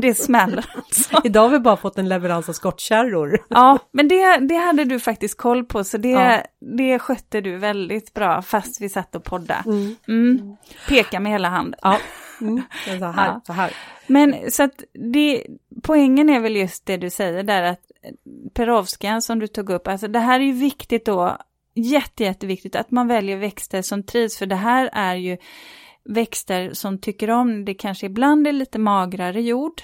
[0.00, 1.20] det smäller alltså.
[1.24, 3.38] Idag har vi bara fått en leverans av skottkärror.
[3.48, 6.42] Ja, men det, det hade du faktiskt koll på, så det, Ja.
[6.76, 9.62] det skötte du väldigt bra, fast vi satt och poddade.
[9.66, 9.96] Mm.
[10.08, 10.56] Mm.
[10.88, 11.80] Peka med hela handen.
[11.82, 11.98] Ja,
[12.40, 12.62] mm.
[12.84, 13.40] Så här, Ja.
[13.46, 13.72] så här.
[14.06, 15.46] Men så att det,
[15.82, 17.80] poängen är väl just det du säger där, att
[18.54, 21.36] Perovskan som du tog upp, alltså det här är ju viktigt då,
[21.74, 25.36] jätte, jätteviktigt att man väljer växter som trivs, för det här är ju
[26.04, 29.82] växter som tycker om, det kanske ibland är lite magrare jord,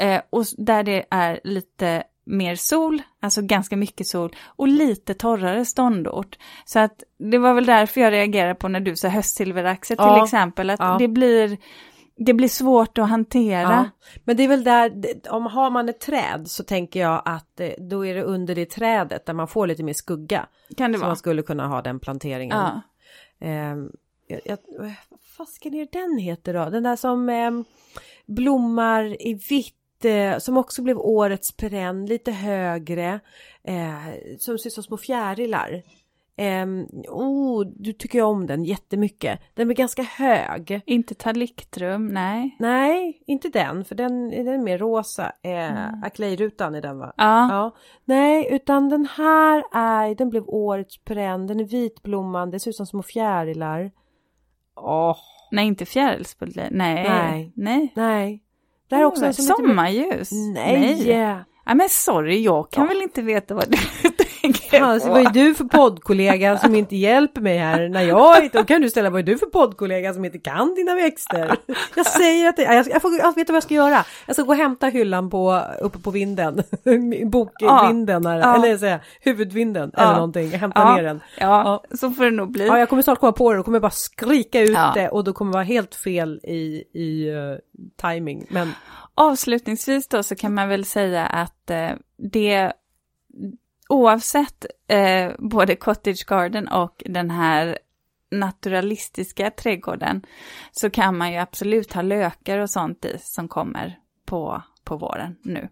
[0.00, 5.64] eh, och där det är lite mer sol, alltså ganska mycket sol, och lite torrare
[5.64, 6.38] ståndort.
[6.64, 10.24] Så att det var väl därför jag reagerade på när du sa höstsilveraxer till Ja,
[10.24, 10.96] exempel, att ja.
[10.98, 11.58] det blir
[12.18, 13.60] det blir svårt att hantera.
[13.60, 13.90] Ja.
[14.24, 17.70] Men det är väl där, om har man ett träd så tänker jag att eh,
[17.78, 20.46] då är det under det trädet där man får lite mer skugga.
[20.76, 21.08] Kan det Så vara?
[21.08, 22.56] man skulle kunna ha den planteringen.
[22.58, 22.80] Ja.
[23.40, 23.90] Ehm,
[24.26, 24.58] jag, jag,
[25.08, 26.70] vad fasken är den heter då?
[26.70, 27.64] Den där som ehm,
[28.26, 33.20] blommar i vitt, eh, som också blev årets perenn, lite högre,
[33.64, 35.82] eh, som ser ut som små fjärilar.
[36.38, 39.40] Ehm, oh, du tycker om den jättemycket.
[39.54, 40.80] Den är ganska hög.
[40.86, 42.56] Inte taliktrum, nej.
[42.58, 45.32] Nej, inte den, för den, den är mer rosa.
[45.42, 46.02] Eh, Mm.
[46.04, 47.12] Aklejrutan är den va?
[47.16, 47.74] Ja, Ja,
[48.04, 52.76] nej, utan den här är, den blev årets perenn, den är vitblommande, det ser ut
[52.76, 53.90] som små fjärilar.
[54.76, 55.16] Åh,
[55.50, 56.94] nej inte fjärilsbulle, nej.
[57.08, 57.52] Nej.
[57.54, 57.92] Nej.
[57.96, 58.42] nej.
[58.88, 60.30] Det här är också en som lite mer- Sommarljus?
[61.68, 61.74] Nej!
[61.74, 62.88] Ja, men sorry, jag kan Ja.
[62.88, 63.76] väl inte veta vad du
[64.42, 65.14] tänker Alltså, på.
[65.14, 68.58] vad är du för poddkollega som inte hjälper mig här när jag inte...
[68.58, 71.56] Då kan du ställa, vad är du för poddkollega som inte kan dina växter?
[71.96, 74.04] Jag säger att det, jag, jag, får, jag vet vad jag ska göra.
[74.26, 76.62] Jag ska gå och hämta hyllan på, uppe på vinden.
[77.26, 78.54] Bokvinden, här, Ja.
[78.56, 80.02] eller säga, huvudvinden Ja.
[80.02, 80.50] eller någonting.
[80.50, 80.96] Jag hämtar Ja.
[80.96, 81.20] ner den.
[81.40, 82.66] Ja, så får det nog bli.
[82.66, 84.92] Ja, jag kommer snart komma på det och kommer bara skrika ut Ja.
[84.94, 87.58] det och då kommer vara helt fel i, i uh,
[87.96, 88.46] timing.
[88.50, 88.72] Men
[89.20, 92.72] Avslutningsvis då så kan man väl säga att eh, det
[93.88, 97.78] oavsett eh, både Cottage Garden och den här
[98.30, 100.22] naturalistiska trädgården
[100.72, 105.36] så kan man ju absolut ha lökar och sånt i som kommer på, på våren
[105.42, 105.68] nu.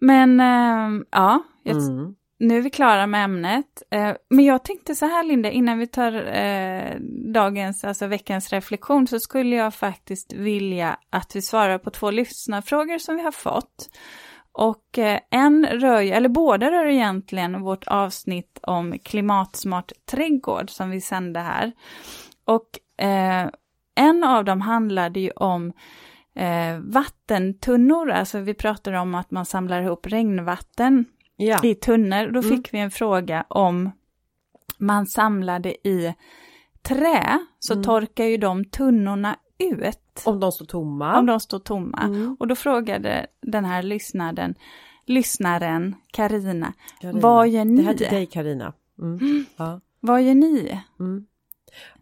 [0.00, 3.82] Men eh, ja, jag, mm nu är vi klara med ämnet.
[3.90, 6.96] Eh, men jag tänkte så här Linda, innan vi tar eh,
[7.32, 12.98] dagens, alltså veckans reflektion, så skulle jag faktiskt vilja att vi svarar på två lyssnarfrågor
[12.98, 13.90] som vi har fått.
[14.52, 21.00] Och eh, en rör eller båda rör egentligen vårt avsnitt om klimatsmart trädgård som vi
[21.00, 21.72] sände här.
[22.44, 23.48] Och eh,
[23.94, 25.72] en av dem handlade ju om
[26.36, 31.04] eh, vattentunnor, alltså vi pratar om att man samlar ihop regnvatten
[31.36, 31.60] ja.
[31.64, 32.26] i tunnor.
[32.32, 32.56] Då Mm.
[32.56, 33.90] fick vi en fråga om
[34.78, 36.14] man samlade i
[36.82, 37.84] trä så Mm.
[37.84, 41.18] torkar ju de tunnorna ut Om de står tomma.
[41.18, 41.98] om de står tomma.
[42.02, 42.36] Mm.
[42.40, 44.54] Och då frågade den här lyssnaren,
[45.06, 46.72] lyssnaren Karina,
[47.02, 47.76] vad gör ni?
[47.76, 48.72] Det här är till dig Karina.
[49.02, 49.44] Mm.
[49.56, 49.80] Ja.
[50.00, 50.80] vad gör ni?
[51.00, 51.26] Mm.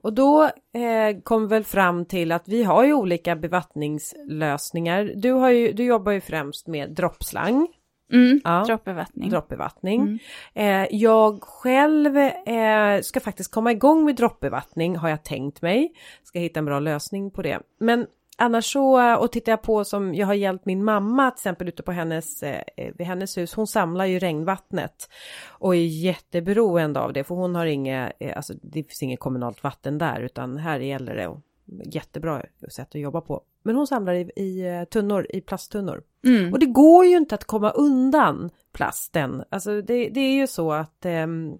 [0.00, 5.12] Och då eh, kom vi väl fram till att vi har ju olika bevattningslösningar.
[5.16, 7.68] Du, har ju, du jobbar ju främst med droppslang,
[8.12, 8.64] Mm, Ja.
[8.66, 9.30] Droppbevattning.
[9.30, 10.00] droppbevattning.
[10.00, 10.18] Mm.
[10.54, 15.92] Eh, jag själv eh, ska faktiskt komma igång med droppbevattning har jag tänkt mig.
[16.22, 17.60] Ska hitta en bra lösning på det.
[17.80, 18.06] Men
[18.38, 21.82] annars så, och tittar jag på som jag har hjälpt min mamma till exempel ute
[21.82, 22.62] på hennes, eh,
[22.98, 23.54] vid hennes hus.
[23.54, 25.08] Hon samlar ju regnvattnet
[25.48, 29.62] och är jätteberoende av det för hon har inget, eh, alltså det finns inget kommunalt
[29.62, 31.40] vatten där utan här gäller det och
[31.84, 33.42] jättebra sätt att jobba på.
[33.62, 36.02] Men hon samlar i, i eh, tunnor, i plasttunnor.
[36.24, 36.52] Mm.
[36.52, 39.44] Och det går ju inte att komma undan plasten.
[39.50, 41.58] Alltså det, det är ju så att ehm,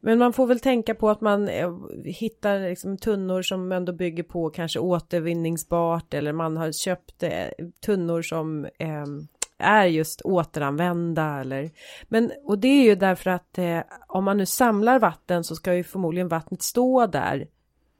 [0.00, 1.72] Men man får väl tänka på att man eh,
[2.04, 7.48] hittar liksom tunnor som ändå bygger på kanske återvinningsbart eller man har köpt eh,
[7.84, 9.26] tunnor som ehm,
[9.58, 11.70] är just återanvända eller
[12.08, 15.74] men och det är ju därför att eh, om man nu samlar vatten så ska
[15.74, 17.48] ju förmodligen vattnet stå där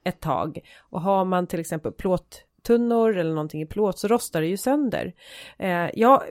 [0.05, 1.93] ett tag och har man till exempel
[2.69, 5.13] plåttunnor eller någonting i plåt så rostar det ju sönder.
[5.59, 6.23] Eh, ja,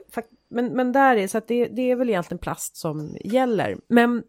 [0.50, 3.76] men, men där är så att det, det är väl egentligen plast som gäller.
[3.88, 4.22] Men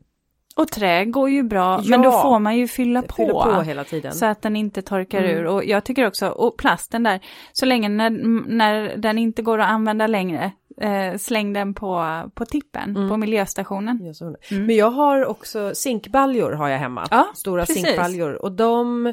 [0.56, 1.90] Och trä går ju bra, Ja.
[1.90, 3.16] men då får man ju fylla på.
[3.16, 4.12] fyller på hela tiden.
[4.14, 5.32] Så att den inte torkar Mm.
[5.38, 5.46] ur.
[5.46, 7.20] Och jag tycker också, och plasten där,
[7.54, 8.10] så länge när,
[8.48, 10.52] när den inte går att använda längre,
[10.82, 13.10] eh, släng den på, på tippen, Mm.
[13.10, 14.14] på miljöstationen.
[14.52, 14.66] Mm.
[14.66, 17.08] Men jag har också zinkbaljor har jag hemma.
[17.12, 17.84] Ja, Stora precis.
[17.86, 18.42] zinkbaljor.
[18.42, 19.06] Och de,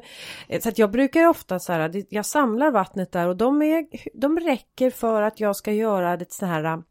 [0.49, 3.87] eh, så att jag brukar ofta så här, jag samlar vattnet där och de, är,
[4.21, 6.83] de räcker för att jag ska göra det så här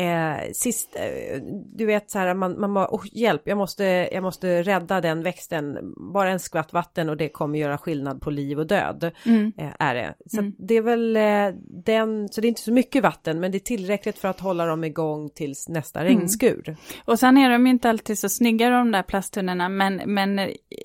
[0.00, 1.42] Eh, sist, eh,
[1.74, 5.22] du vet så här, man, man bara, oh, hjälp, jag måste, jag måste rädda den
[5.22, 5.78] växten,
[6.12, 9.10] bara en skvatt vatten och det kommer göra skillnad på liv och död.
[9.26, 9.52] Mm.
[9.58, 10.14] eh, är det.
[10.26, 10.54] Så Mm.
[10.58, 11.48] det är väl eh,
[11.84, 14.66] den, så det är inte så mycket vatten men det är tillräckligt för att hålla
[14.66, 16.12] dem igång tills nästa Mm.
[16.12, 16.76] regnskur.
[17.04, 20.40] Och sen är de ju inte alltid så snygga de där plasttunnorna, men, men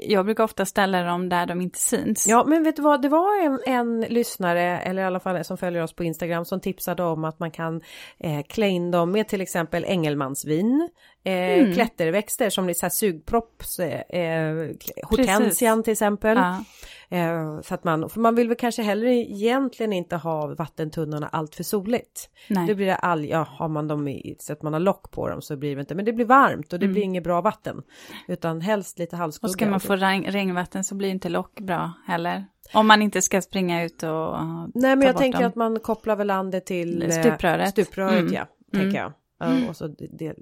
[0.07, 2.27] jag brukar ofta ställa dem där de inte syns.
[2.27, 5.57] Ja men vet du vad, det var en, en lyssnare eller i alla fall som
[5.57, 7.81] följer oss på Instagram som tipsade om att man kan
[8.19, 10.89] eh, klä in dem med till exempel Engelmansvin,
[11.23, 11.73] eh, Mm.
[11.73, 14.69] klätterväxter som är så här sugpropps, eh, eh,
[15.03, 16.37] hortensian till exempel.
[16.37, 16.63] Ja.
[17.09, 21.55] Eh, så att man, för man vill väl kanske heller egentligen inte ha vattentunnorna allt
[21.55, 22.29] för soligt.
[22.49, 22.67] Nej.
[22.67, 25.29] Det blir det all, ja har man dem i, så att man har lock på
[25.29, 26.93] dem så blir det inte, men det blir varmt och det Mm.
[26.93, 27.81] blir inget bra vatten.
[28.27, 29.47] Utan helst lite halvskugga.
[29.49, 32.45] Och ska man få regn, regnvatten så blir inte lock bra heller.
[32.73, 34.35] Om man inte ska springa ut och
[34.73, 35.47] Nej men jag tänker dem.
[35.49, 37.69] att man kopplar väl an det till eh, Stupröret.
[37.69, 38.33] Stupröret Mm.
[38.33, 38.45] ja,
[38.75, 38.85] Mm.
[38.85, 39.13] tänker jag.
[39.39, 40.35] Ja, och så det,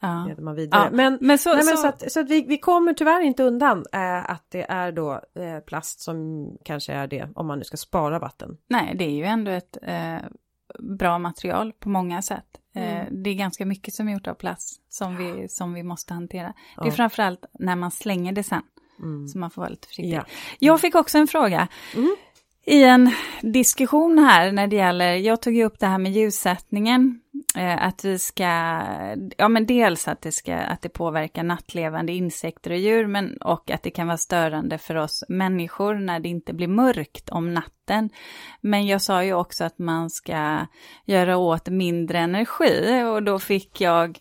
[0.00, 0.24] Ja.
[0.28, 0.84] leder man vidare.
[0.90, 0.96] Ja.
[0.96, 3.84] Men, Men så, nej, men så, att, så att vi, vi kommer tyvärr inte undan
[3.92, 7.76] eh, att det är då eh, plast som kanske är det om man nu ska
[7.76, 8.56] spara vatten.
[8.68, 10.16] nej, det är ju ändå ett, eh,
[10.98, 12.46] bra material på många sätt.
[12.74, 13.22] Eh, Mm.
[13.22, 16.52] Det är ganska mycket som är gjort av plast som vi, som vi måste hantera.
[16.76, 16.90] Det är Ja.
[16.92, 18.62] framförallt när man slänger det sen,
[18.98, 19.28] Mm.
[19.28, 20.12] så man får vara lite försiktig.
[20.16, 20.24] Ja.
[20.58, 21.68] Jag fick också en fråga.
[21.96, 22.16] Mm.
[22.66, 23.10] I en
[23.42, 27.20] diskussion här när det gäller, jag tog ju upp det här med ljussättningen,
[27.56, 28.80] eh, att vi ska,
[29.36, 33.70] ja men dels att det ska, att det påverkar nattlevande insekter och djur, men och
[33.70, 38.10] att det kan vara störande för oss människor när det inte blir mörkt om natten.
[38.60, 40.66] Men jag sa ju också att man ska
[41.04, 44.18] göra åt mindre energi och då fick jag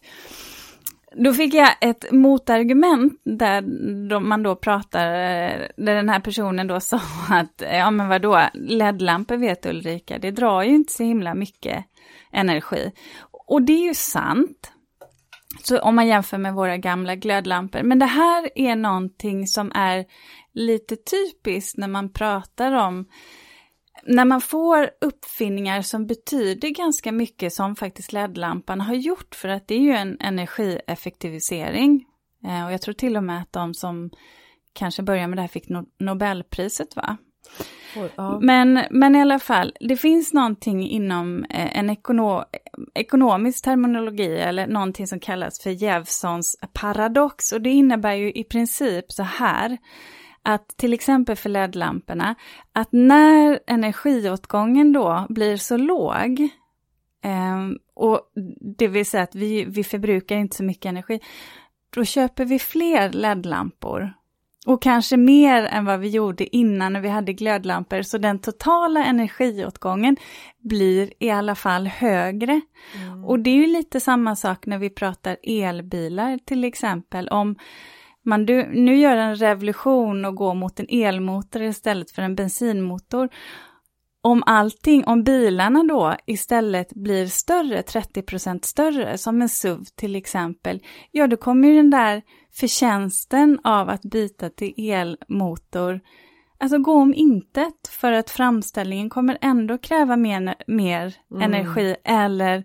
[1.15, 3.61] då fick jag ett motargument där
[4.09, 5.05] de- man då pratar,
[5.77, 6.99] där den här personen då sa
[7.29, 11.85] att, ja men vadå, LED-lampor vet Ulrika, det drar ju inte så himla mycket
[12.31, 12.91] energi.
[13.47, 14.71] Och det är ju sant.
[15.63, 17.83] Så om man jämför med våra gamla glödlampor.
[17.83, 20.05] Men det här är någonting som är
[20.53, 23.05] lite typiskt när man pratar om
[24.05, 29.67] när man får uppfinningar som betyder ganska mycket som faktiskt LED-lampan har gjort för att
[29.67, 32.05] det är ju en energieffektivisering.
[32.45, 34.09] Eh, och jag tror till och med att de som
[34.73, 37.17] kanske började med det här fick no Nobelpriset va?
[37.95, 38.39] Oj, ja.
[38.41, 42.43] Men, men i alla fall, det finns någonting inom eh, en ekono
[42.95, 49.11] ekonomisk terminologi eller någonting som kallas för Jevsons paradox och det innebär ju i princip
[49.11, 49.77] så här
[50.43, 52.35] att till exempel för LED-lamporna,
[52.73, 56.39] att när energiåtgången då blir så låg,
[57.23, 58.21] eh, och
[58.77, 61.19] det vill säga att vi, vi förbrukar inte så mycket energi,
[61.89, 64.13] då köper vi fler LED-lampor.
[64.65, 69.05] Och kanske mer än vad vi gjorde innan när vi hade glödlampor, så den totala
[69.05, 70.17] energiåtgången
[70.59, 72.61] blir i alla fall högre.
[72.95, 73.25] Mm.
[73.25, 77.27] Och det är ju lite samma sak när vi pratar elbilar till exempel.
[77.27, 77.55] Om
[78.23, 83.29] man du, nu gör en revolution och går mot en elmotor istället för en bensinmotor.
[84.21, 90.79] Om allting, om bilarna då istället blir större, 30% större, som en SUV till exempel,
[91.11, 92.21] ja då kommer ju den där
[92.51, 96.01] förtjänsten av att byta till elmotor
[96.63, 101.43] alltså gå om intet för att framställningen kommer ändå kräva mer, mer Mm.
[101.53, 102.63] energi eller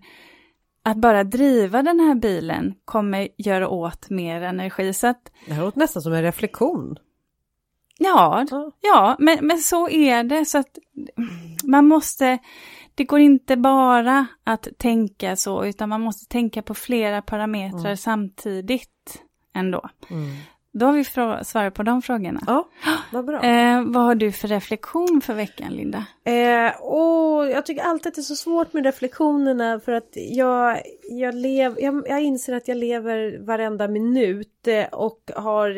[0.89, 4.93] att bara driva den här bilen kommer göra åt mer energi.
[4.93, 6.97] Så att Det här låter nästan som en reflektion.
[7.97, 8.71] ja, Ja.
[8.81, 10.45] ja men, men så är det.
[10.45, 10.77] Så att
[11.63, 12.37] man måste,
[12.95, 17.97] det går inte bara att tänka så, utan man måste tänka på flera parametrar Mm.
[17.97, 19.21] samtidigt
[19.55, 19.89] ändå.
[20.09, 20.35] Mm.
[20.79, 21.03] Då har vi
[21.43, 22.39] svarat på de frågorna.
[22.47, 22.67] Ja,
[23.11, 23.43] vad bra.
[23.43, 26.05] Eh, vad har du för reflektion för veckan, Linda?
[26.23, 30.81] Eh, och jag tycker alltid att det är så svårt med reflektionerna för att jag,
[31.09, 34.58] jag, lev, jag, jag inser att jag lever varenda minut
[34.91, 35.75] och har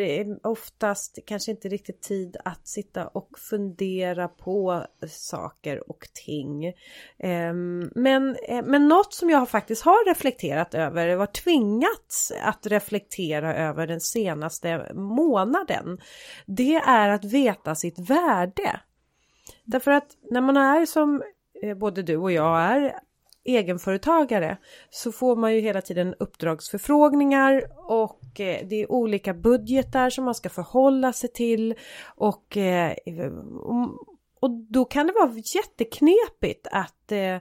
[0.48, 6.74] oftast kanske inte riktigt tid att sitta och fundera på saker och ting.
[7.20, 13.56] Ehm, men, eh, men något som jag faktiskt har reflekterat över, var tvingats att reflektera
[13.56, 16.00] över den senaste månaden,
[16.46, 18.80] det är att veta sitt värde.
[19.64, 21.24] Därför att när man är som
[21.64, 23.00] eh, både du och jag är
[23.46, 24.58] egenföretagare
[24.90, 30.36] så får man ju hela tiden uppdragsförfrågningar och eh, det är olika budgetar som man
[30.36, 31.76] ska förhålla sig till
[32.16, 32.94] och, eh,
[34.40, 37.38] och då kan det vara jätteknepigt att eh,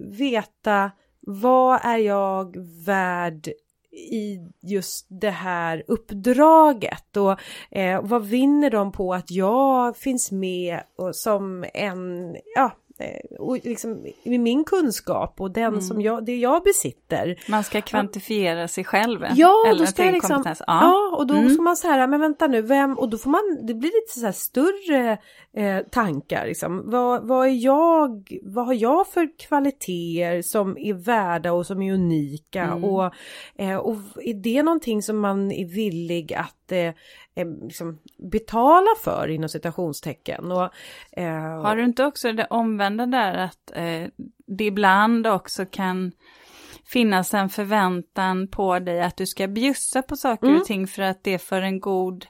[0.00, 0.90] veta
[1.20, 3.48] vad är jag värd
[3.96, 7.40] i just det här uppdraget och
[7.70, 12.72] eh, vad vinner de på att jag finns med och som en, ja,
[13.38, 17.36] och liksom med min kunskap och den som jag, det jag besitter.
[17.50, 19.24] Man ska kvantifiera sig själv.
[19.34, 20.62] Ja, eller då ska jag liksom, kompetens.
[20.66, 21.16] ja.
[21.18, 21.56] och då Mm.
[21.56, 24.20] får man så här, men vänta nu, vem, och då får man, det blir lite
[24.20, 25.18] så här större
[25.56, 26.82] eh, tankar liksom.
[26.90, 31.92] Vad, vad är jag, vad har jag för kvaliteter som är värda och som är
[31.94, 32.84] unika Mm.
[32.84, 33.12] och,
[33.58, 36.94] eh, och är det någonting som man är villig att eh, eh,
[37.44, 37.98] liksom
[38.30, 40.52] betala för inom citationstecken?
[40.52, 40.70] Och,
[41.12, 44.08] eh, Har du inte också det omvända där att eh,
[44.46, 46.12] det ibland också kan
[46.84, 50.60] finnas en förväntan på dig att du ska bjussa på saker Mm.
[50.60, 52.26] och ting för att det är för en god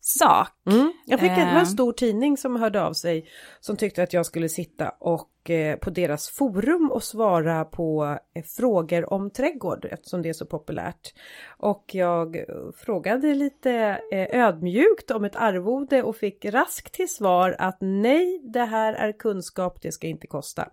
[0.00, 0.48] sak?
[0.70, 0.92] Mm.
[1.06, 1.56] Jag fick en, Eh.
[1.56, 3.28] en stor tidning som hörde av sig
[3.60, 5.31] som tyckte att jag skulle sitta och eh,
[5.80, 11.14] på deras forum och svara på eh, frågor om trädgård eftersom det är så populärt.
[11.58, 12.44] Och jag eh,
[12.76, 18.64] frågade lite eh, ödmjukt om ett arvode och fick raskt till svar att nej, det
[18.64, 20.68] här är kunskap, det ska inte kosta.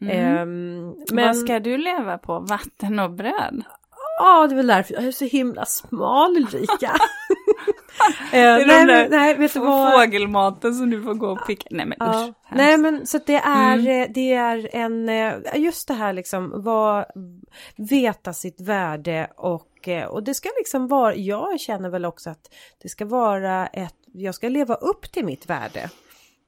[0.00, 0.38] Mm.
[0.38, 2.40] Ehm, Vad ska du leva på?
[2.40, 3.62] Vatten och bröd?
[4.18, 6.92] Ja, det är väl därför jag är så himla smal Ulrika.
[8.30, 9.92] det är nej, men- nej, vet du vad?
[9.92, 11.66] fågelmaten som du får gå och picka.
[11.70, 12.28] Nej men Ja.
[12.28, 12.34] usch.
[12.56, 14.02] Nej men så det är, Mm.
[14.02, 17.04] eh, det är en, eh, just det här liksom, vad,
[17.76, 22.54] veta sitt värde och, eh, och det ska liksom vara, jag känner väl också att
[22.82, 25.90] det ska vara ett, jag ska leva upp till mitt värde.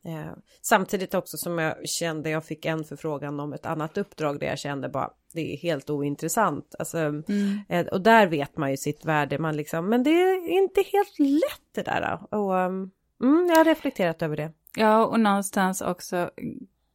[0.06, 0.32] Eh,
[0.62, 4.58] samtidigt också som jag kände, jag fick en förfrågan om ett annat uppdrag där jag
[4.58, 6.74] kände bara, det är helt ointressant.
[6.78, 7.58] Alltså, Mm.
[7.68, 11.18] eh, och där vet man ju sitt värde, man liksom, men det är inte helt
[11.18, 12.34] lätt det där.
[12.34, 12.90] Och, um,
[13.22, 14.52] mm, jag har reflekterat över det.
[14.76, 16.30] Ja, och någonstans också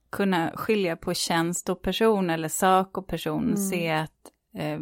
[0.09, 3.43] kunna skilja på tjänst och person eller sak och person.
[3.43, 3.57] Mm.
[3.57, 4.79] Se att eh,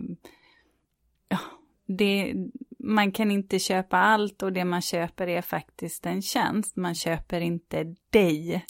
[1.30, 1.40] ja,
[1.88, 2.34] det,
[2.84, 6.76] man kan inte köpa allt och det man köper är faktiskt en tjänst.
[6.76, 8.66] Man köper inte dig,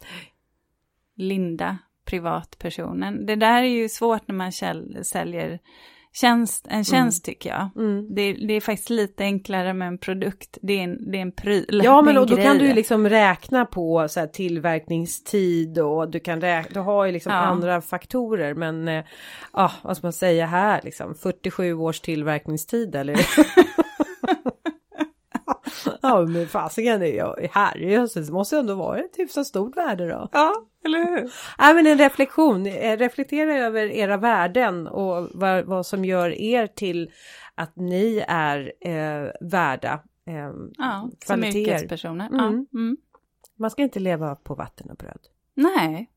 [1.16, 3.26] Linda, privatpersonen.
[3.26, 4.52] Det där är ju svårt när man
[5.04, 5.60] säljer
[6.14, 7.70] tjänst, en tjänst tycker jag.
[7.76, 8.16] Mm.
[8.16, 10.58] Det, det är faktiskt lite enklare med en produkt.
[10.62, 11.82] Det är en, det är en pryl.
[11.84, 16.12] Ja men en och då kan du ju liksom räkna på så här, tillverkningstid och
[16.12, 17.40] du kan räkna, du har ju liksom Ja.
[17.40, 19.04] andra faktorer men eh,
[19.54, 23.16] ja vad ska man säga här liksom 47 års tillverkningstid eller?
[26.02, 27.02] ja men fasiken
[27.52, 30.30] herrejösses måste ju ändå vara ett hyfsat stort värde då.
[30.32, 30.54] Ja,
[30.86, 31.32] eller hur?
[31.60, 36.68] Nej men en reflektion, Eh, reflektera över era värden och vad, vad som gör er
[36.68, 37.12] till
[37.56, 39.94] att ni är eh, värda
[40.28, 40.34] eh,
[40.78, 41.60] Ja, som kvaliteter.
[41.60, 42.28] yrkespersoner.
[42.28, 42.40] Mm.
[42.40, 42.80] Ja.
[42.80, 42.98] Mm.
[43.56, 45.20] Man ska inte leva på vatten och bröd.
[45.56, 46.10] Nej,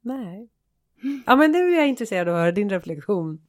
[0.00, 0.48] Nej.
[1.26, 3.40] Ja men nu är jag intresserad av att höra din reflektion.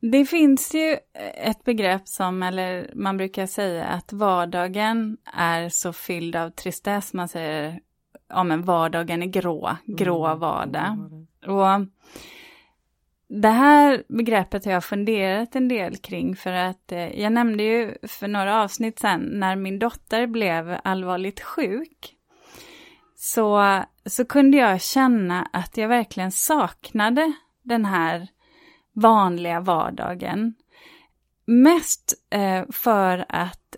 [0.00, 0.98] Det finns ju
[1.34, 7.12] ett begrepp som, eller man brukar säga att vardagen är så fylld av tristess.
[7.12, 7.80] Man säger,
[8.28, 10.38] ja men vardagen är grå, grå Mm.
[10.38, 11.26] vardag.
[11.46, 11.86] Och
[13.28, 17.94] det här begreppet har jag funderat en del kring för att eh, jag nämnde ju
[18.02, 22.16] för några avsnitt sen när min dotter blev allvarligt sjuk.
[23.16, 27.32] Så, så kunde jag känna att jag verkligen saknade
[27.62, 28.28] den här
[29.00, 30.54] vanliga vardagen.
[31.46, 33.76] Mest eh, för att,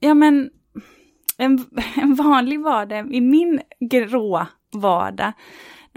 [0.00, 0.50] ja men,
[1.38, 1.64] en,
[1.96, 5.32] en vanlig vardag i min grå vardag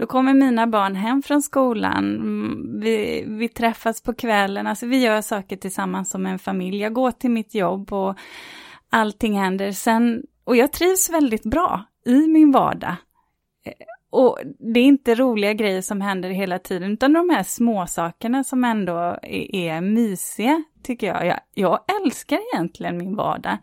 [0.00, 4.98] då kommer mina barn hem från skolan, mm, vi, vi träffas på kvällen, alltså vi
[5.04, 6.76] gör saker tillsammans som en familj.
[6.76, 8.18] Jag går till mitt jobb och
[8.90, 9.72] allting händer.
[9.72, 12.94] Sen, och jag trivs väldigt bra i min vardag.
[13.64, 13.72] Eh,
[14.10, 18.64] och det är inte roliga grejer som händer hela tiden, utan de här småsakerna som
[18.64, 21.26] ändå är, är mysiga, tycker jag.
[21.26, 21.40] jag.
[21.54, 23.58] Jag älskar egentligen min vardag.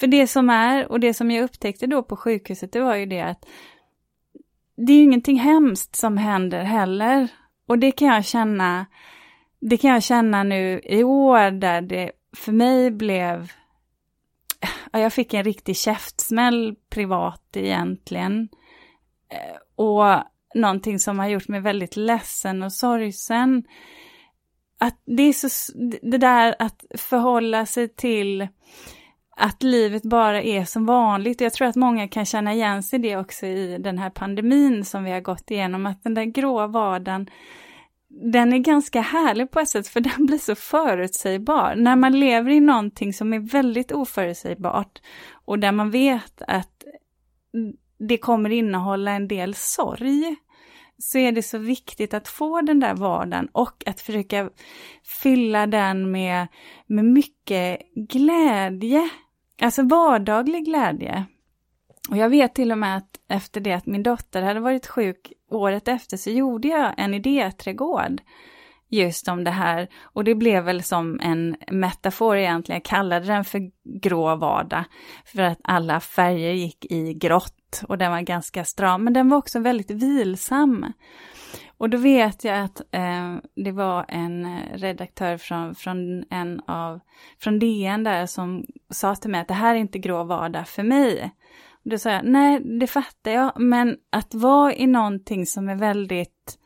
[0.00, 3.06] För det som är, och det som jag upptäckte då på sjukhuset, det var ju
[3.06, 3.46] det att
[4.86, 7.28] det är ju ingenting hemskt som händer heller.
[7.66, 8.86] Och det kan jag känna,
[9.60, 13.52] det kan jag känna nu i år där det för mig blev,
[14.92, 18.48] ja, jag fick en riktig käftsmäll privat egentligen.
[19.30, 20.24] Eh, och
[20.54, 23.64] någonting som har gjort mig väldigt ledsen och sorgsen.
[24.78, 25.72] Att det är så,
[26.02, 28.48] det där att förhålla sig till
[29.36, 31.40] att livet bara är som vanligt.
[31.40, 34.84] Jag tror att många kan känna igen sig i det också i den här pandemin
[34.84, 37.30] som vi har gått igenom, att den där grå vardagen,
[38.08, 41.74] den är ganska härlig på ett sätt, för den blir så förutsägbar.
[41.76, 44.98] När man lever i någonting som är väldigt oförutsägbart
[45.44, 46.84] och där man vet att
[48.08, 50.36] det kommer innehålla en del sorg,
[50.98, 54.50] så är det så viktigt att få den där vardagen och att försöka
[55.22, 56.46] fylla den med,
[56.86, 59.10] med mycket glädje.
[59.62, 61.24] Alltså vardaglig glädje.
[62.10, 65.32] Och jag vet till och med att efter det att min dotter hade varit sjuk
[65.50, 68.20] året efter så gjorde jag en idéträdgård
[68.88, 69.88] just om det här.
[70.02, 72.76] Och det blev väl som en metafor egentligen.
[72.76, 73.70] Jag kallade den för
[74.00, 74.84] grå vardag.
[75.24, 79.04] För att alla färger gick i grått och den var ganska stram.
[79.04, 80.92] Men den var också väldigt vilsam.
[81.78, 87.00] Och då vet jag att eh, det var en redaktör från, från, en av,
[87.38, 90.82] från DN där som sa till mig att det här är inte grå vardag för
[90.82, 91.34] mig.
[91.84, 95.76] Och då sa jag, nej det fattar jag, men att vara i någonting som är
[95.76, 96.58] väldigt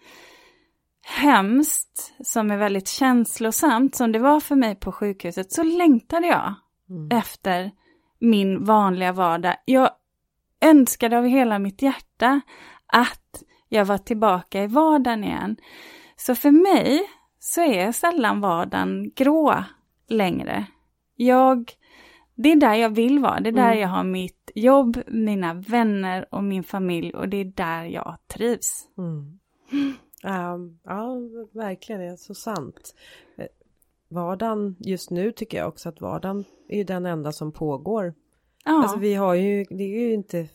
[1.07, 6.55] hemskt, som är väldigt känslosamt, som det var för mig på sjukhuset, så längtade jag
[6.91, 7.19] Mm.
[7.19, 7.71] efter
[8.19, 9.57] min vanliga vardag.
[9.65, 9.91] Jag
[10.65, 12.41] önskade av hela mitt hjärta
[12.87, 15.57] att jag var tillbaka i vardagen igen.
[16.17, 17.03] Så för mig
[17.39, 19.65] så är sällan vardagen grå
[20.09, 20.67] längre.
[21.17, 21.73] Jag,
[22.35, 23.79] det är där jag vill vara, det är där Mm.
[23.79, 28.89] jag har mitt jobb, mina vänner och min familj och det är där jag trivs.
[28.99, 29.39] Mm.
[30.25, 31.17] Um, ja,
[31.53, 32.95] verkligen, det är så sant.
[33.39, 33.47] Eh,
[34.09, 38.15] vardagen just nu tycker jag också att vardagen är den enda som pågår.
[38.65, 40.47] Ja, Alltså vi har ju, det är ju inte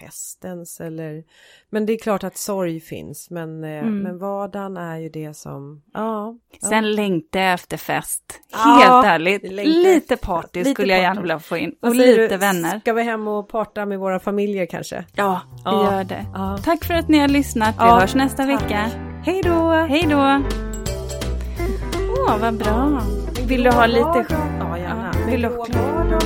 [0.00, 1.24] festens eller,
[1.70, 3.98] men det är klart att sorg finns, men, eh, Mm.
[4.02, 6.34] men vardagen är ju det som, ja.
[6.60, 6.68] ja.
[6.68, 8.40] sen längtar jag efter fest.
[8.52, 9.42] Ja, Helt ärligt.
[9.42, 11.74] det längtar Lite party lite skulle jag gärna vilja få in.
[11.82, 12.38] Och säger lite du?
[12.40, 12.80] vänner.
[12.80, 15.04] Ska vi hem och parta med våra familjer kanske?
[15.14, 15.92] Ja, Ja.
[15.94, 16.26] gör det.
[16.34, 16.58] Ja.
[16.64, 17.74] Tack för att ni har lyssnat.
[17.74, 18.62] Vi Ja, hörs nästa tack.
[18.62, 18.90] vecka.
[19.24, 19.70] Hej då!
[19.70, 20.42] Hej då!
[22.18, 23.00] Åh, vad bra.
[23.46, 24.26] Vill du ha lite...
[24.60, 25.10] Ja, gärna.
[25.14, 26.18] Ja, vill du- grå